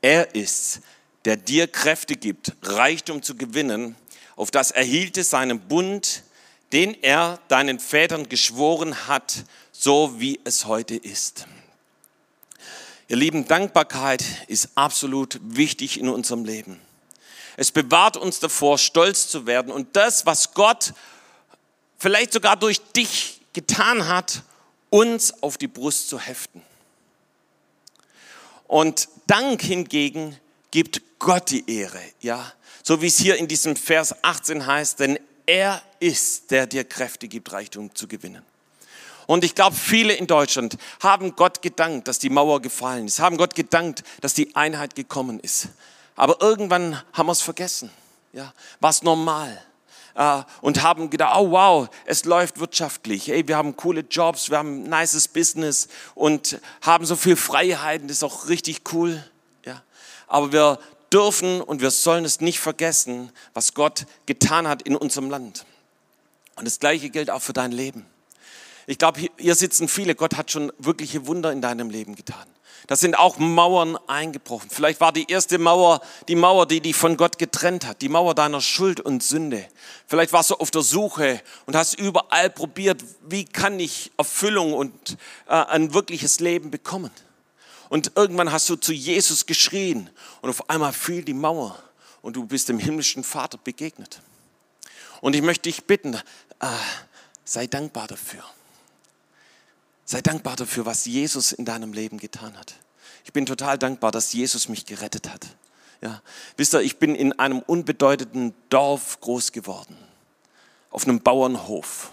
er 0.00 0.34
ist's, 0.34 0.80
der 1.26 1.36
dir 1.36 1.66
Kräfte 1.66 2.14
gibt, 2.14 2.52
Reichtum 2.62 3.20
zu 3.20 3.34
gewinnen, 3.34 3.96
auf 4.36 4.52
das 4.52 4.70
erhielte 4.70 5.24
seinen 5.24 5.58
Bund, 5.58 6.22
den 6.72 6.94
er 7.02 7.40
deinen 7.48 7.80
Vätern 7.80 8.28
geschworen 8.28 9.08
hat, 9.08 9.44
so 9.72 10.20
wie 10.20 10.40
es 10.44 10.66
heute 10.66 10.94
ist. 10.94 11.46
Ihr 13.08 13.16
Lieben, 13.16 13.46
Dankbarkeit 13.46 14.24
ist 14.46 14.70
absolut 14.76 15.40
wichtig 15.42 15.98
in 15.98 16.08
unserem 16.08 16.44
Leben. 16.44 16.80
Es 17.56 17.72
bewahrt 17.72 18.16
uns 18.16 18.38
davor, 18.38 18.78
stolz 18.78 19.28
zu 19.28 19.46
werden 19.46 19.72
und 19.72 19.96
das, 19.96 20.26
was 20.26 20.54
Gott 20.54 20.94
vielleicht 21.98 22.32
sogar 22.32 22.56
durch 22.56 22.80
dich 22.92 23.40
getan 23.52 24.06
hat, 24.06 24.42
uns 24.90 25.42
auf 25.42 25.58
die 25.58 25.68
Brust 25.68 26.08
zu 26.08 26.20
heften. 26.20 26.62
Und 28.68 29.08
Dank 29.26 29.62
hingegen 29.62 30.38
gibt 30.70 31.00
Gott 31.18 31.50
die 31.50 31.68
Ehre, 31.70 32.00
ja. 32.20 32.52
So 32.82 33.02
wie 33.02 33.06
es 33.06 33.18
hier 33.18 33.36
in 33.36 33.48
diesem 33.48 33.74
Vers 33.76 34.14
18 34.22 34.66
heißt, 34.66 35.00
denn 35.00 35.18
er 35.46 35.82
ist, 36.00 36.50
der 36.50 36.66
dir 36.66 36.84
Kräfte 36.84 37.28
gibt, 37.28 37.52
Reichtum 37.52 37.94
zu 37.94 38.06
gewinnen. 38.06 38.42
Und 39.26 39.42
ich 39.44 39.54
glaube, 39.54 39.74
viele 39.74 40.12
in 40.12 40.26
Deutschland 40.26 40.76
haben 41.00 41.34
Gott 41.34 41.62
gedankt, 41.62 42.06
dass 42.06 42.18
die 42.18 42.30
Mauer 42.30 42.62
gefallen 42.62 43.06
ist, 43.06 43.18
haben 43.18 43.36
Gott 43.36 43.54
gedankt, 43.54 44.04
dass 44.20 44.34
die 44.34 44.54
Einheit 44.54 44.94
gekommen 44.94 45.40
ist. 45.40 45.68
Aber 46.14 46.40
irgendwann 46.40 47.02
haben 47.12 47.26
wir 47.26 47.32
es 47.32 47.42
vergessen. 47.42 47.90
Ja, 48.32 48.52
war 48.80 48.90
es 48.90 49.02
normal. 49.02 49.62
äh, 50.16 50.42
und 50.60 50.82
haben 50.82 51.10
gedacht, 51.10 51.34
oh 51.38 51.50
wow, 51.50 51.88
es 52.04 52.24
läuft 52.24 52.58
wirtschaftlich. 52.58 53.28
Hey, 53.28 53.46
wir 53.46 53.56
haben 53.56 53.76
coole 53.76 54.00
Jobs, 54.00 54.50
wir 54.50 54.58
haben 54.58 54.84
ein 54.84 55.00
nices 55.00 55.28
Business 55.28 55.88
und 56.14 56.60
haben 56.82 57.04
so 57.04 57.16
viel 57.16 57.36
Freiheiten, 57.36 58.08
das 58.08 58.18
ist 58.18 58.22
auch 58.22 58.48
richtig 58.48 58.82
cool. 58.92 59.22
Ja. 59.64 59.82
Aber 60.26 60.52
wir 60.52 60.78
dürfen 61.12 61.60
und 61.60 61.80
wir 61.80 61.90
sollen 61.90 62.24
es 62.24 62.40
nicht 62.40 62.60
vergessen, 62.60 63.30
was 63.54 63.74
Gott 63.74 64.06
getan 64.26 64.68
hat 64.68 64.82
in 64.82 64.96
unserem 64.96 65.30
Land. 65.30 65.66
Und 66.56 66.66
das 66.66 66.80
Gleiche 66.80 67.10
gilt 67.10 67.30
auch 67.30 67.42
für 67.42 67.52
dein 67.52 67.72
Leben. 67.72 68.06
Ich 68.86 68.98
glaube, 68.98 69.20
hier 69.36 69.54
sitzen 69.54 69.88
viele. 69.88 70.14
Gott 70.14 70.36
hat 70.36 70.50
schon 70.50 70.72
wirkliche 70.78 71.26
Wunder 71.26 71.52
in 71.52 71.60
deinem 71.60 71.90
Leben 71.90 72.14
getan. 72.14 72.46
Da 72.86 72.94
sind 72.94 73.18
auch 73.18 73.38
Mauern 73.38 73.98
eingebrochen. 74.06 74.70
Vielleicht 74.70 75.00
war 75.00 75.12
die 75.12 75.28
erste 75.28 75.58
Mauer 75.58 76.00
die 76.28 76.36
Mauer, 76.36 76.66
die 76.66 76.80
dich 76.80 76.94
von 76.94 77.16
Gott 77.16 77.36
getrennt 77.36 77.84
hat, 77.84 78.00
die 78.00 78.08
Mauer 78.08 78.34
deiner 78.34 78.60
Schuld 78.60 79.00
und 79.00 79.24
Sünde. 79.24 79.64
Vielleicht 80.06 80.32
warst 80.32 80.50
du 80.50 80.54
auf 80.54 80.70
der 80.70 80.82
Suche 80.82 81.40
und 81.66 81.74
hast 81.74 81.98
überall 81.98 82.48
probiert, 82.48 83.02
wie 83.28 83.44
kann 83.44 83.80
ich 83.80 84.12
Erfüllung 84.16 84.72
und 84.72 85.16
äh, 85.48 85.54
ein 85.54 85.94
wirkliches 85.94 86.38
Leben 86.38 86.70
bekommen. 86.70 87.10
Und 87.88 88.12
irgendwann 88.16 88.52
hast 88.52 88.68
du 88.68 88.76
zu 88.76 88.92
Jesus 88.92 89.46
geschrien 89.46 90.10
und 90.40 90.50
auf 90.50 90.68
einmal 90.68 90.92
fiel 90.92 91.22
die 91.22 91.34
Mauer 91.34 91.78
und 92.22 92.34
du 92.34 92.44
bist 92.44 92.68
dem 92.68 92.78
himmlischen 92.78 93.22
Vater 93.22 93.58
begegnet. 93.58 94.20
Und 95.20 95.34
ich 95.34 95.42
möchte 95.42 95.68
dich 95.68 95.84
bitten, 95.84 96.14
äh, 96.14 96.20
sei 97.44 97.66
dankbar 97.66 98.08
dafür. 98.08 98.44
Sei 100.04 100.20
dankbar 100.20 100.56
dafür, 100.56 100.86
was 100.86 101.04
Jesus 101.04 101.52
in 101.52 101.64
deinem 101.64 101.92
Leben 101.92 102.18
getan 102.18 102.56
hat. 102.56 102.74
Ich 103.24 103.32
bin 103.32 103.46
total 103.46 103.78
dankbar, 103.78 104.12
dass 104.12 104.32
Jesus 104.32 104.68
mich 104.68 104.86
gerettet 104.86 105.28
hat. 105.28 105.46
Ja, 106.00 106.22
wisst 106.56 106.74
ihr, 106.74 106.80
ich 106.80 106.98
bin 106.98 107.14
in 107.14 107.38
einem 107.38 107.60
unbedeutenden 107.60 108.54
Dorf 108.68 109.20
groß 109.20 109.52
geworden, 109.52 109.96
auf 110.90 111.04
einem 111.04 111.20
Bauernhof. 111.20 112.10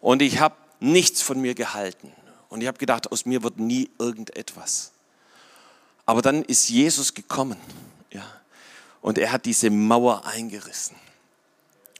Und 0.00 0.22
ich 0.22 0.40
habe 0.40 0.56
nichts 0.80 1.22
von 1.22 1.40
mir 1.40 1.54
gehalten. 1.54 2.12
Und 2.48 2.60
ich 2.60 2.66
habe 2.66 2.78
gedacht, 2.78 3.12
aus 3.12 3.24
mir 3.24 3.42
wird 3.42 3.58
nie 3.58 3.90
irgendetwas. 3.98 4.91
Aber 6.12 6.20
dann 6.20 6.42
ist 6.42 6.68
Jesus 6.68 7.14
gekommen. 7.14 7.56
Ja, 8.10 8.26
und 9.00 9.16
er 9.16 9.32
hat 9.32 9.46
diese 9.46 9.70
Mauer 9.70 10.26
eingerissen. 10.26 10.94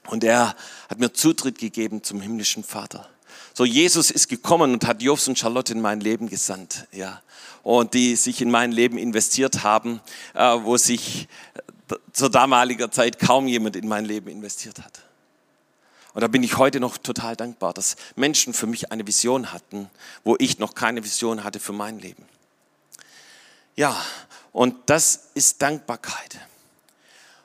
Und 0.07 0.23
er 0.23 0.55
hat 0.91 0.99
mir 0.99 1.15
Zutritt 1.15 1.57
gegeben 1.57 2.03
zum 2.03 2.21
himmlischen 2.21 2.63
Vater. 2.63 3.09
So, 3.55 3.65
Jesus 3.65 4.11
ist 4.11 4.29
gekommen 4.29 4.75
und 4.75 4.87
hat 4.87 5.01
Jobs 5.01 5.29
und 5.29 5.39
Charlotte 5.39 5.73
in 5.73 5.81
mein 5.81 6.03
Leben 6.03 6.29
gesandt, 6.29 6.87
ja. 6.93 7.23
Und 7.63 7.95
die 7.95 8.17
sich 8.17 8.43
in 8.43 8.51
mein 8.51 8.71
Leben 8.71 8.99
investiert 8.99 9.63
haben, 9.63 10.03
äh, 10.35 10.59
wo 10.61 10.77
sich 10.77 11.27
äh, 11.55 11.95
zur 12.13 12.29
damaliger 12.29 12.91
Zeit 12.91 13.19
kaum 13.19 13.49
jemand 13.49 13.77
in 13.77 13.89
mein 13.89 14.05
Leben 14.05 14.29
investiert 14.29 14.79
hat. 14.81 15.01
Und 16.13 16.21
da 16.21 16.29
bin 16.29 16.43
ich 16.43 16.59
heute 16.59 16.81
noch 16.81 16.99
total 16.99 17.35
dankbar, 17.35 17.73
dass 17.73 17.97
Menschen 18.15 18.53
für 18.53 18.67
mich 18.67 18.93
eine 18.93 19.07
Vision 19.07 19.55
hatten, 19.55 19.89
wo 20.23 20.37
ich 20.39 20.59
noch 20.59 20.75
keine 20.75 21.03
Vision 21.03 21.45
hatte 21.45 21.61
für 21.61 21.73
mein 21.73 21.99
Leben. 21.99 22.27
Ja, 23.77 23.97
und 24.53 24.77
das 24.87 25.31
ist 25.35 25.63
Dankbarkeit. 25.63 26.39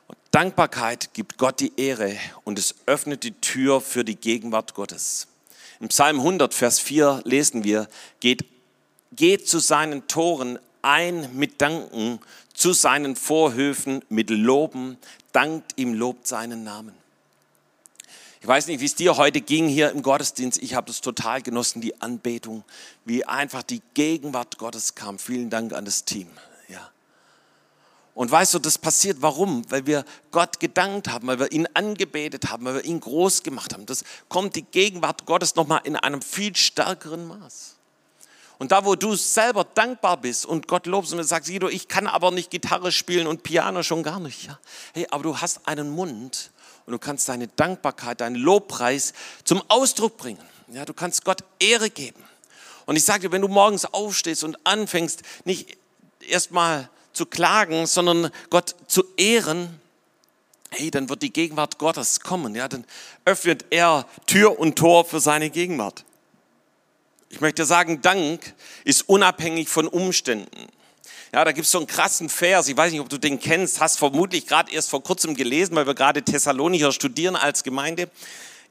Und 0.08 0.18
Dankbarkeit 0.32 1.14
gibt 1.14 1.38
Gott 1.38 1.60
die 1.60 1.72
Ehre 1.78 2.18
und 2.44 2.60
es 2.60 2.76
öffnet 2.86 3.24
die 3.24 3.32
Tür 3.32 3.80
für 3.80 4.04
die 4.04 4.16
Gegenwart 4.16 4.74
Gottes. 4.74 5.28
Im 5.80 5.88
Psalm 5.88 6.18
100, 6.18 6.54
Vers 6.54 6.80
4 6.80 7.22
lesen 7.24 7.64
wir, 7.64 7.88
geht, 8.20 8.46
geht 9.14 9.48
zu 9.48 9.60
seinen 9.60 10.08
Toren 10.08 10.60
ein 10.82 11.36
mit 11.36 11.62
Danken, 11.62 12.20
zu 12.54 12.74
seinen 12.74 13.16
Vorhöfen 13.16 14.04
mit 14.10 14.30
Loben, 14.30 14.98
dankt 15.32 15.78
ihm, 15.78 15.94
lobt 15.94 16.28
seinen 16.28 16.64
Namen. 16.64 16.94
Ich 18.42 18.48
weiß 18.48 18.68
nicht, 18.68 18.80
wie 18.80 18.86
es 18.86 18.96
dir 18.96 19.18
heute 19.18 19.42
ging 19.42 19.68
hier 19.68 19.92
im 19.92 20.02
Gottesdienst. 20.02 20.62
Ich 20.62 20.76
habe 20.76 20.88
das 20.88 21.02
total 21.02 21.42
genossen, 21.42 21.82
die 21.82 22.00
Anbetung, 22.02 22.64
wie 23.06 23.26
einfach 23.26 23.64
die 23.64 23.82
Gegenwart 23.94 24.58
Gottes 24.58 24.96
kam. 24.96 25.18
Vielen 25.20 25.50
Dank 25.50 25.74
an 25.74 25.86
das 25.86 26.06
Team. 26.06 26.30
Und 28.18 28.32
weißt 28.32 28.56
du, 28.56 28.60
das 28.60 28.80
passiert 28.80 29.18
warum? 29.22 29.64
Weil 29.70 29.86
wir 29.86 30.04
Gott 30.32 30.60
gedankt 30.60 31.08
haben, 31.08 31.28
weil 31.28 31.38
wir 31.38 31.52
ihn 31.52 31.68
angebetet 31.76 32.50
haben, 32.50 32.66
weil 32.66 32.74
wir 32.74 32.84
ihn 32.84 33.00
groß 33.00 33.44
gemacht 33.44 33.76
haben. 33.76 33.86
Das 33.86 34.04
kommt 34.28 34.56
die 34.56 34.64
Gegenwart 34.64 35.28
Gottes 35.28 35.54
nochmal 35.54 35.82
in 35.84 35.96
einem 35.96 36.24
viel 36.24 36.56
stärkeren 36.56 37.28
Maß. 37.28 37.76
Und 38.58 38.72
da, 38.72 38.86
wo 38.86 38.96
du 38.96 39.14
selber 39.14 39.66
dankbar 39.66 40.18
bist 40.18 40.48
und 40.48 40.68
Gott 40.68 40.88
lobst 40.88 41.14
und 41.14 41.24
sagst, 41.24 41.48
Guido, 41.48 41.70
ich 41.70 41.88
kann 41.88 42.08
aber 42.08 42.32
nicht 42.32 42.50
Gitarre 42.50 42.92
spielen 42.92 43.28
und 43.28 43.44
Piano 43.44 43.84
schon 43.84 44.02
gar 44.02 44.20
nicht. 44.20 44.48
Ja? 44.48 44.58
Hey, 44.96 45.06
aber 45.12 45.22
du 45.22 45.38
hast 45.38 45.68
einen 45.68 45.92
Mund 45.92 46.50
und 46.88 46.94
du 46.94 47.00
kannst 47.00 47.28
deine 47.28 47.50
Dankbarkeit, 47.50 48.22
deinen 48.22 48.38
Lobpreis 48.38 49.14
zum 49.44 49.62
Ausdruck 49.68 50.16
bringen. 50.16 50.42
Ja, 50.70 50.86
du 50.86 50.94
kannst 50.94 51.26
Gott 51.26 51.44
Ehre 51.60 51.90
geben. 51.90 52.24
Und 52.86 52.96
ich 52.96 53.04
sage 53.04 53.28
dir, 53.28 53.32
wenn 53.34 53.42
du 53.42 53.50
morgens 53.50 53.86
aufstehst 53.86 54.46
und 54.46 54.58
anfängst, 54.66 55.22
nicht 55.44 55.78
erstmal 56.28 56.90
zu 57.12 57.26
klagen, 57.26 57.86
sondern 57.88 58.32
Gott 58.50 58.74
zu 58.88 59.04
ehren, 59.18 59.82
hey, 60.70 60.90
dann 60.90 61.10
wird 61.10 61.24
die 61.24 61.34
Gegenwart 61.34 61.78
Gottes 61.78 62.22
kommen. 62.22 62.56
Ja, 62.56 62.70
dann 62.70 62.86
öffnet 63.26 63.66
er 63.70 64.08
Tür 64.26 64.58
und 64.58 64.78
Tor 64.78 65.04
für 65.04 65.20
seine 65.20 65.50
Gegenwart. 65.50 66.06
Ich 67.30 67.42
möchte 67.42 67.66
sagen, 67.66 68.02
Dank 68.02 68.56
ist 68.86 69.10
unabhängig 69.10 69.68
von 69.68 69.90
Umständen. 69.90 70.70
Ja, 71.34 71.44
da 71.44 71.52
gibt 71.52 71.66
es 71.66 71.72
so 71.72 71.80
einen 71.80 71.88
krassen 71.88 72.30
Vers, 72.30 72.70
ich 72.70 72.78
weiß 72.78 72.92
nicht, 72.92 73.02
ob 73.02 73.10
du 73.10 73.18
den 73.18 73.40
kennst, 73.40 73.82
hast 73.82 74.00
vermutlich 74.00 74.48
gerade 74.48 74.72
erst 74.72 74.90
vor 74.90 75.04
kurzem 75.04 75.36
gelesen, 75.36 75.76
weil 75.76 75.86
wir 75.86 75.94
gerade 75.94 76.24
Thessalonicher 76.24 76.92
studieren 76.92 77.36
als 77.36 77.64
Gemeinde. 77.64 78.10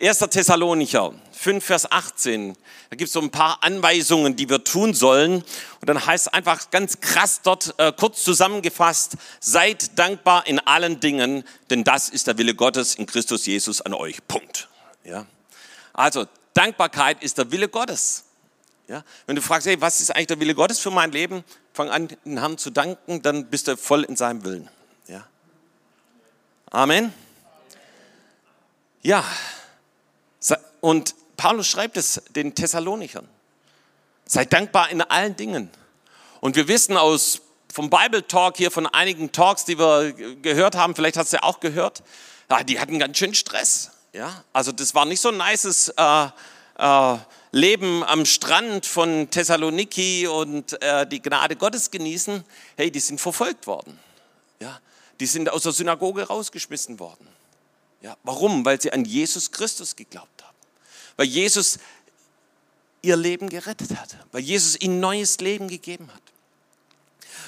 1. 0.00 0.18
Thessalonicher 0.18 1.14
5, 1.32 1.64
Vers 1.64 1.90
18. 1.90 2.54
Da 2.90 2.96
gibt 2.96 3.08
es 3.08 3.14
so 3.14 3.20
ein 3.20 3.30
paar 3.30 3.62
Anweisungen, 3.62 4.36
die 4.36 4.48
wir 4.48 4.62
tun 4.62 4.92
sollen. 4.92 5.36
Und 5.80 5.88
dann 5.88 6.04
heißt 6.04 6.34
einfach 6.34 6.70
ganz 6.70 7.00
krass 7.00 7.40
dort, 7.42 7.74
äh, 7.78 7.92
kurz 7.92 8.22
zusammengefasst, 8.22 9.16
seid 9.40 9.98
dankbar 9.98 10.46
in 10.46 10.58
allen 10.58 11.00
Dingen, 11.00 11.44
denn 11.70 11.82
das 11.82 12.10
ist 12.10 12.26
der 12.26 12.36
Wille 12.36 12.54
Gottes 12.54 12.94
in 12.94 13.06
Christus 13.06 13.46
Jesus 13.46 13.80
an 13.80 13.94
euch. 13.94 14.18
Punkt. 14.28 14.68
Ja? 15.04 15.24
Also, 15.94 16.26
Dankbarkeit 16.52 17.22
ist 17.22 17.38
der 17.38 17.50
Wille 17.50 17.68
Gottes. 17.68 18.25
Ja? 18.88 19.04
Wenn 19.26 19.36
du 19.36 19.42
fragst, 19.42 19.66
hey, 19.66 19.80
was 19.80 20.00
ist 20.00 20.14
eigentlich 20.14 20.28
der 20.28 20.40
Wille 20.40 20.54
Gottes 20.54 20.78
für 20.78 20.90
mein 20.90 21.12
Leben? 21.12 21.44
Fang 21.72 21.90
an, 21.90 22.08
den 22.24 22.38
Herrn 22.38 22.58
zu 22.58 22.70
danken, 22.70 23.22
dann 23.22 23.46
bist 23.46 23.68
du 23.68 23.76
voll 23.76 24.04
in 24.04 24.16
seinem 24.16 24.44
Willen. 24.44 24.68
Ja? 25.08 25.26
Amen. 26.70 27.12
Ja, 29.02 29.24
und 30.86 31.16
Paulus 31.36 31.66
schreibt 31.66 31.96
es 31.96 32.22
den 32.30 32.54
Thessalonichern. 32.54 33.26
Seid 34.24 34.52
dankbar 34.52 34.90
in 34.90 35.02
allen 35.02 35.34
Dingen. 35.34 35.68
Und 36.40 36.54
wir 36.54 36.68
wissen 36.68 36.96
aus 36.96 37.40
vom 37.72 37.90
Bible 37.90 38.24
Talk 38.26 38.56
hier, 38.56 38.70
von 38.70 38.86
einigen 38.86 39.32
Talks, 39.32 39.64
die 39.64 39.80
wir 39.80 40.12
gehört 40.12 40.76
haben, 40.76 40.94
vielleicht 40.94 41.16
hast 41.16 41.32
du 41.32 41.38
ja 41.38 41.42
auch 41.42 41.58
gehört, 41.58 42.04
ja, 42.48 42.62
die 42.62 42.78
hatten 42.78 43.00
ganz 43.00 43.18
schön 43.18 43.34
Stress. 43.34 43.90
Ja? 44.12 44.44
Also 44.52 44.70
das 44.70 44.94
war 44.94 45.04
nicht 45.06 45.20
so 45.20 45.30
ein 45.30 45.38
nices 45.38 45.88
äh, 45.96 46.26
äh, 46.78 47.16
Leben 47.52 48.02
am 48.04 48.26
Strand 48.26 48.86
von 48.86 49.30
Thessaloniki 49.30 50.26
und 50.26 50.80
äh, 50.82 51.06
die 51.06 51.22
Gnade 51.22 51.56
Gottes 51.56 51.90
genießen. 51.90 52.44
Hey, 52.76 52.90
die 52.90 53.00
sind 53.00 53.20
verfolgt 53.20 53.66
worden. 53.66 53.98
Ja? 54.60 54.80
Die 55.20 55.26
sind 55.26 55.48
aus 55.48 55.62
der 55.62 55.72
Synagoge 55.72 56.24
rausgeschmissen 56.24 56.98
worden. 56.98 57.26
Ja? 58.02 58.16
Warum? 58.22 58.64
Weil 58.64 58.80
sie 58.80 58.92
an 58.92 59.04
Jesus 59.04 59.50
Christus 59.50 59.96
geglaubt 59.96 60.42
haben 60.42 60.46
weil 61.16 61.26
Jesus 61.26 61.78
ihr 63.02 63.16
Leben 63.16 63.48
gerettet 63.48 63.96
hat, 63.96 64.16
weil 64.32 64.42
Jesus 64.42 64.80
ihnen 64.80 65.00
neues 65.00 65.38
Leben 65.38 65.68
gegeben 65.68 66.08
hat. 66.12 66.22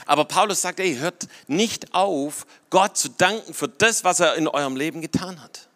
Aber 0.06 0.24
Paulus 0.24 0.62
sagt, 0.62 0.80
ey, 0.80 0.96
hört 0.96 1.28
nicht 1.48 1.92
auf, 1.92 2.46
Gott 2.70 2.96
zu 2.96 3.10
danken 3.10 3.52
für 3.52 3.68
das, 3.68 4.04
was 4.04 4.20
er 4.20 4.36
in 4.36 4.48
eurem 4.48 4.76
Leben 4.76 5.00
getan 5.00 5.42
hat. 5.42 5.67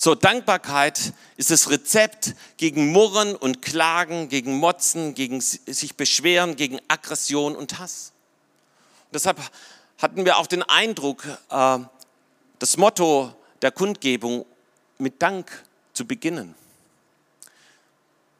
So, 0.00 0.14
Dankbarkeit 0.14 1.12
ist 1.36 1.50
das 1.50 1.70
Rezept 1.70 2.36
gegen 2.56 2.92
Murren 2.92 3.34
und 3.34 3.62
Klagen, 3.62 4.28
gegen 4.28 4.56
Motzen, 4.56 5.12
gegen 5.14 5.40
sich 5.40 5.96
beschweren, 5.96 6.54
gegen 6.54 6.78
Aggression 6.86 7.56
und 7.56 7.80
Hass. 7.80 8.12
Und 9.06 9.16
deshalb 9.16 9.40
hatten 10.00 10.24
wir 10.24 10.36
auch 10.36 10.46
den 10.46 10.62
Eindruck, 10.62 11.24
äh, 11.50 11.78
das 12.60 12.76
Motto 12.76 13.34
der 13.60 13.72
Kundgebung 13.72 14.46
mit 14.98 15.20
Dank 15.20 15.64
zu 15.94 16.06
beginnen. 16.06 16.54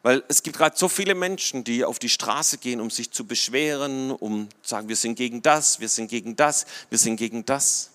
Weil 0.05 0.23
es 0.29 0.45
gibt 0.45 0.59
gerade 0.59 0.79
so 0.79 0.89
viele 0.89 1.17
Menschen, 1.17 1.65
die 1.65 1.85
auf 1.85 1.99
die 1.99 2.09
Straße 2.09 2.59
gehen, 2.59 2.81
um 2.81 2.89
sich 2.89 3.11
zu 3.11 3.25
beschweren, 3.25 4.13
um 4.13 4.49
zu 4.63 4.69
sagen, 4.69 4.89
wir 4.89 4.95
sind 4.95 5.17
gegen 5.17 5.43
das, 5.43 5.81
wir 5.81 5.89
sind 5.89 6.07
gegen 6.07 6.37
das, 6.37 6.67
wir 6.89 6.99
sind 6.99 7.17
gegen 7.17 7.45
das. 7.45 7.91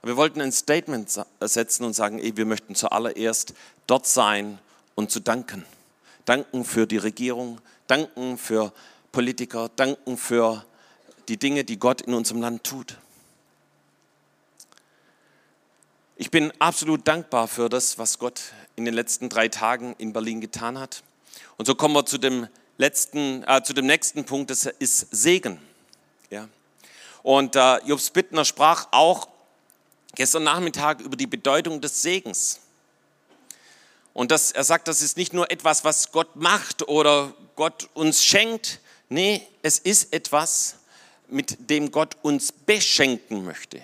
Aber 0.00 0.12
wir 0.12 0.16
wollten 0.16 0.40
ein 0.40 0.52
Statement 0.52 1.10
setzen 1.40 1.84
und 1.84 1.92
sagen, 1.92 2.18
ey, 2.18 2.36
wir 2.36 2.46
möchten 2.46 2.74
zuallererst 2.74 3.54
dort 3.86 4.06
sein 4.06 4.58
und 4.94 5.10
zu 5.10 5.20
danken. 5.20 5.64
Danken 6.24 6.64
für 6.64 6.86
die 6.86 6.96
Regierung, 6.96 7.60
danken 7.86 8.38
für 8.38 8.72
Politiker, 9.12 9.70
danken 9.76 10.16
für 10.16 10.64
die 11.28 11.36
Dinge, 11.36 11.64
die 11.64 11.78
Gott 11.78 12.00
in 12.00 12.14
unserem 12.14 12.40
Land 12.40 12.64
tut. 12.64 12.96
Ich 16.16 16.30
bin 16.30 16.52
absolut 16.58 17.06
dankbar 17.08 17.48
für 17.48 17.68
das, 17.68 17.98
was 17.98 18.18
Gott 18.18 18.40
in 18.76 18.84
den 18.84 18.94
letzten 18.94 19.28
drei 19.28 19.48
Tagen 19.48 19.94
in 19.98 20.12
Berlin 20.12 20.40
getan 20.40 20.78
hat. 20.78 21.02
Und 21.56 21.66
so 21.66 21.74
kommen 21.74 21.94
wir 21.94 22.04
zu 22.04 22.18
dem 22.18 22.46
letzten, 22.78 23.42
äh, 23.44 23.62
zu 23.62 23.72
dem 23.72 23.86
nächsten 23.86 24.24
Punkt, 24.24 24.50
das 24.50 24.66
ist 24.66 25.08
Segen. 25.10 25.60
Ja. 26.30 26.48
Und 27.22 27.56
äh, 27.56 27.78
Jobs 27.84 28.10
Bittner 28.10 28.44
sprach 28.44 28.88
auch 28.90 29.28
gestern 30.14 30.44
Nachmittag 30.44 31.00
über 31.00 31.16
die 31.16 31.26
Bedeutung 31.26 31.80
des 31.80 32.02
Segens. 32.02 32.60
Und 34.12 34.30
das, 34.30 34.52
er 34.52 34.64
sagt, 34.64 34.88
das 34.88 35.02
ist 35.02 35.16
nicht 35.16 35.32
nur 35.32 35.50
etwas, 35.50 35.84
was 35.84 36.12
Gott 36.12 36.36
macht 36.36 36.88
oder 36.88 37.32
Gott 37.56 37.88
uns 37.94 38.24
schenkt. 38.24 38.80
Nee, 39.08 39.46
es 39.62 39.78
ist 39.78 40.12
etwas, 40.12 40.76
mit 41.28 41.70
dem 41.70 41.90
Gott 41.90 42.16
uns 42.22 42.52
beschenken 42.52 43.44
möchte. 43.44 43.80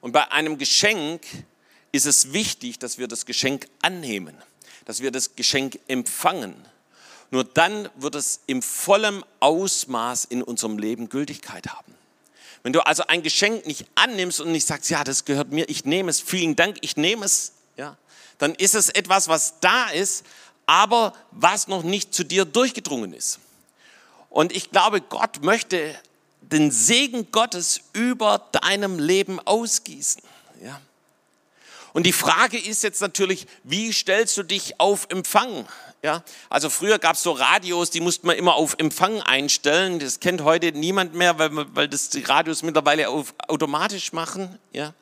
Und 0.00 0.12
bei 0.12 0.30
einem 0.30 0.58
Geschenk 0.58 1.22
ist 1.92 2.06
es 2.06 2.32
wichtig, 2.32 2.78
dass 2.78 2.98
wir 2.98 3.08
das 3.08 3.26
Geschenk 3.26 3.68
annehmen, 3.82 4.36
dass 4.84 5.00
wir 5.00 5.10
das 5.10 5.34
Geschenk 5.34 5.78
empfangen. 5.88 6.54
Nur 7.30 7.44
dann 7.44 7.88
wird 7.96 8.14
es 8.14 8.40
im 8.46 8.62
vollen 8.62 9.24
Ausmaß 9.40 10.26
in 10.26 10.42
unserem 10.42 10.78
Leben 10.78 11.08
Gültigkeit 11.08 11.68
haben. 11.68 11.95
Wenn 12.66 12.72
du 12.72 12.84
also 12.84 13.04
ein 13.06 13.22
Geschenk 13.22 13.64
nicht 13.64 13.86
annimmst 13.94 14.40
und 14.40 14.50
nicht 14.50 14.66
sagst, 14.66 14.90
ja, 14.90 15.04
das 15.04 15.24
gehört 15.24 15.52
mir, 15.52 15.68
ich 15.68 15.84
nehme 15.84 16.10
es, 16.10 16.20
vielen 16.20 16.56
Dank, 16.56 16.78
ich 16.80 16.96
nehme 16.96 17.24
es, 17.24 17.52
ja, 17.76 17.96
dann 18.38 18.56
ist 18.56 18.74
es 18.74 18.88
etwas, 18.88 19.28
was 19.28 19.60
da 19.60 19.88
ist, 19.90 20.26
aber 20.66 21.12
was 21.30 21.68
noch 21.68 21.84
nicht 21.84 22.12
zu 22.12 22.24
dir 22.24 22.44
durchgedrungen 22.44 23.12
ist. 23.12 23.38
Und 24.30 24.50
ich 24.50 24.72
glaube, 24.72 25.00
Gott 25.00 25.44
möchte 25.44 25.94
den 26.40 26.72
Segen 26.72 27.30
Gottes 27.30 27.82
über 27.92 28.48
deinem 28.50 28.98
Leben 28.98 29.38
ausgießen. 29.38 30.22
Ja. 30.60 30.80
Und 31.92 32.04
die 32.04 32.12
Frage 32.12 32.58
ist 32.58 32.82
jetzt 32.82 33.00
natürlich, 33.00 33.46
wie 33.62 33.92
stellst 33.92 34.36
du 34.38 34.42
dich 34.42 34.80
auf 34.80 35.06
Empfang? 35.10 35.68
Ja, 36.02 36.22
also 36.50 36.70
früher 36.70 36.98
gab 36.98 37.16
es 37.16 37.22
so 37.22 37.32
Radios, 37.32 37.90
die 37.90 38.00
musste 38.00 38.26
man 38.26 38.36
immer 38.36 38.54
auf 38.54 38.76
Empfang 38.78 39.22
einstellen. 39.22 39.98
Das 39.98 40.20
kennt 40.20 40.42
heute 40.44 40.72
niemand 40.72 41.14
mehr, 41.14 41.38
weil, 41.38 41.50
weil 41.74 41.88
das 41.88 42.10
die 42.10 42.22
Radios 42.22 42.62
mittlerweile 42.62 43.08
auf, 43.08 43.34
automatisch 43.48 44.12
machen. 44.12 44.58
Ja. 44.72 44.94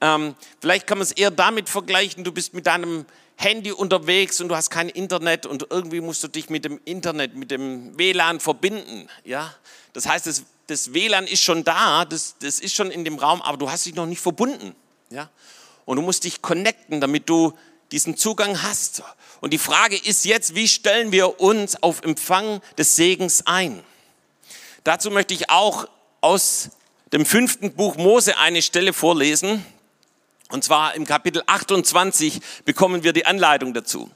Ähm, 0.00 0.36
vielleicht 0.60 0.86
kann 0.86 0.98
man 0.98 1.06
es 1.06 1.12
eher 1.12 1.30
damit 1.30 1.68
vergleichen, 1.68 2.22
du 2.22 2.30
bist 2.30 2.54
mit 2.54 2.66
deinem 2.66 3.04
Handy 3.36 3.72
unterwegs 3.72 4.40
und 4.40 4.48
du 4.48 4.56
hast 4.56 4.70
kein 4.70 4.88
Internet 4.88 5.46
und 5.46 5.66
irgendwie 5.70 6.00
musst 6.00 6.22
du 6.24 6.28
dich 6.28 6.50
mit 6.50 6.64
dem 6.64 6.80
Internet, 6.84 7.36
mit 7.36 7.50
dem 7.50 7.96
WLAN 7.96 8.40
verbinden. 8.40 9.08
Ja? 9.24 9.54
Das 9.92 10.06
heißt, 10.06 10.26
das, 10.26 10.42
das 10.66 10.92
WLAN 10.92 11.26
ist 11.26 11.42
schon 11.42 11.64
da, 11.64 12.04
das, 12.04 12.34
das 12.40 12.58
ist 12.58 12.74
schon 12.74 12.90
in 12.90 13.04
dem 13.04 13.16
Raum, 13.16 13.40
aber 13.42 13.56
du 13.56 13.70
hast 13.70 13.86
dich 13.86 13.94
noch 13.94 14.06
nicht 14.06 14.20
verbunden. 14.20 14.74
Ja? 15.10 15.30
Und 15.84 15.96
du 15.96 16.02
musst 16.02 16.24
dich 16.24 16.42
connecten, 16.42 17.00
damit 17.00 17.28
du 17.28 17.56
diesen 17.92 18.16
Zugang 18.16 18.62
hast. 18.62 19.02
Und 19.40 19.52
die 19.52 19.58
Frage 19.58 19.96
ist 19.96 20.24
jetzt, 20.24 20.54
wie 20.54 20.68
stellen 20.68 21.12
wir 21.12 21.40
uns 21.40 21.82
auf 21.82 22.02
Empfang 22.02 22.60
des 22.76 22.96
Segens 22.96 23.46
ein? 23.46 23.82
Dazu 24.84 25.10
möchte 25.10 25.34
ich 25.34 25.50
auch 25.50 25.88
aus 26.20 26.70
dem 27.12 27.24
fünften 27.24 27.72
Buch 27.74 27.96
Mose 27.96 28.36
eine 28.38 28.62
Stelle 28.62 28.92
vorlesen. 28.92 29.64
Und 30.50 30.64
zwar 30.64 30.94
im 30.94 31.06
Kapitel 31.06 31.42
28 31.46 32.40
bekommen 32.64 33.02
wir 33.02 33.12
die 33.12 33.26
Anleitung 33.26 33.74
dazu. 33.74 34.10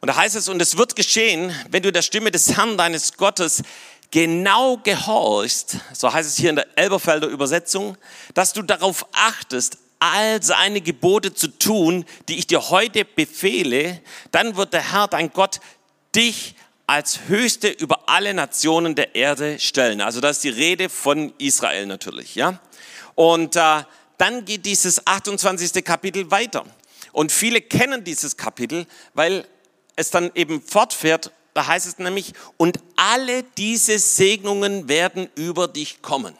Und 0.00 0.08
da 0.08 0.16
heißt 0.16 0.36
es, 0.36 0.48
und 0.48 0.60
es 0.60 0.76
wird 0.76 0.96
geschehen, 0.96 1.54
wenn 1.70 1.82
du 1.82 1.90
der 1.90 2.02
Stimme 2.02 2.30
des 2.30 2.56
Herrn 2.56 2.76
deines 2.76 3.16
Gottes 3.16 3.62
genau 4.10 4.78
gehorchst, 4.78 5.78
so 5.92 6.12
heißt 6.12 6.28
es 6.28 6.36
hier 6.36 6.50
in 6.50 6.56
der 6.56 6.66
Elberfelder 6.76 7.28
Übersetzung, 7.28 7.96
dass 8.34 8.52
du 8.52 8.62
darauf 8.62 9.06
achtest, 9.12 9.78
all 10.00 10.42
seine 10.42 10.80
Gebote 10.80 11.34
zu 11.34 11.48
tun, 11.48 12.04
die 12.28 12.38
ich 12.38 12.46
dir 12.46 12.70
heute 12.70 13.04
befehle, 13.04 14.00
dann 14.30 14.56
wird 14.56 14.72
der 14.72 14.92
Herr, 14.92 15.08
dein 15.08 15.32
Gott, 15.32 15.60
dich 16.14 16.54
als 16.86 17.20
Höchste 17.28 17.68
über 17.68 18.08
alle 18.08 18.32
Nationen 18.32 18.94
der 18.94 19.14
Erde 19.14 19.58
stellen. 19.58 20.00
Also 20.00 20.20
das 20.20 20.36
ist 20.36 20.44
die 20.44 20.48
Rede 20.48 20.88
von 20.88 21.32
Israel 21.38 21.86
natürlich, 21.86 22.34
ja. 22.34 22.58
Und 23.14 23.56
äh, 23.56 23.82
dann 24.16 24.44
geht 24.44 24.64
dieses 24.64 25.06
28. 25.06 25.84
Kapitel 25.84 26.30
weiter. 26.30 26.64
Und 27.12 27.32
viele 27.32 27.60
kennen 27.60 28.04
dieses 28.04 28.36
Kapitel, 28.36 28.86
weil 29.14 29.46
es 29.96 30.10
dann 30.10 30.30
eben 30.34 30.62
fortfährt. 30.62 31.32
Da 31.52 31.66
heißt 31.66 31.86
es 31.86 31.98
nämlich, 31.98 32.32
und 32.56 32.78
alle 32.96 33.42
diese 33.42 33.98
Segnungen 33.98 34.88
werden 34.88 35.28
über 35.34 35.68
dich 35.68 36.00
kommen. 36.00 36.34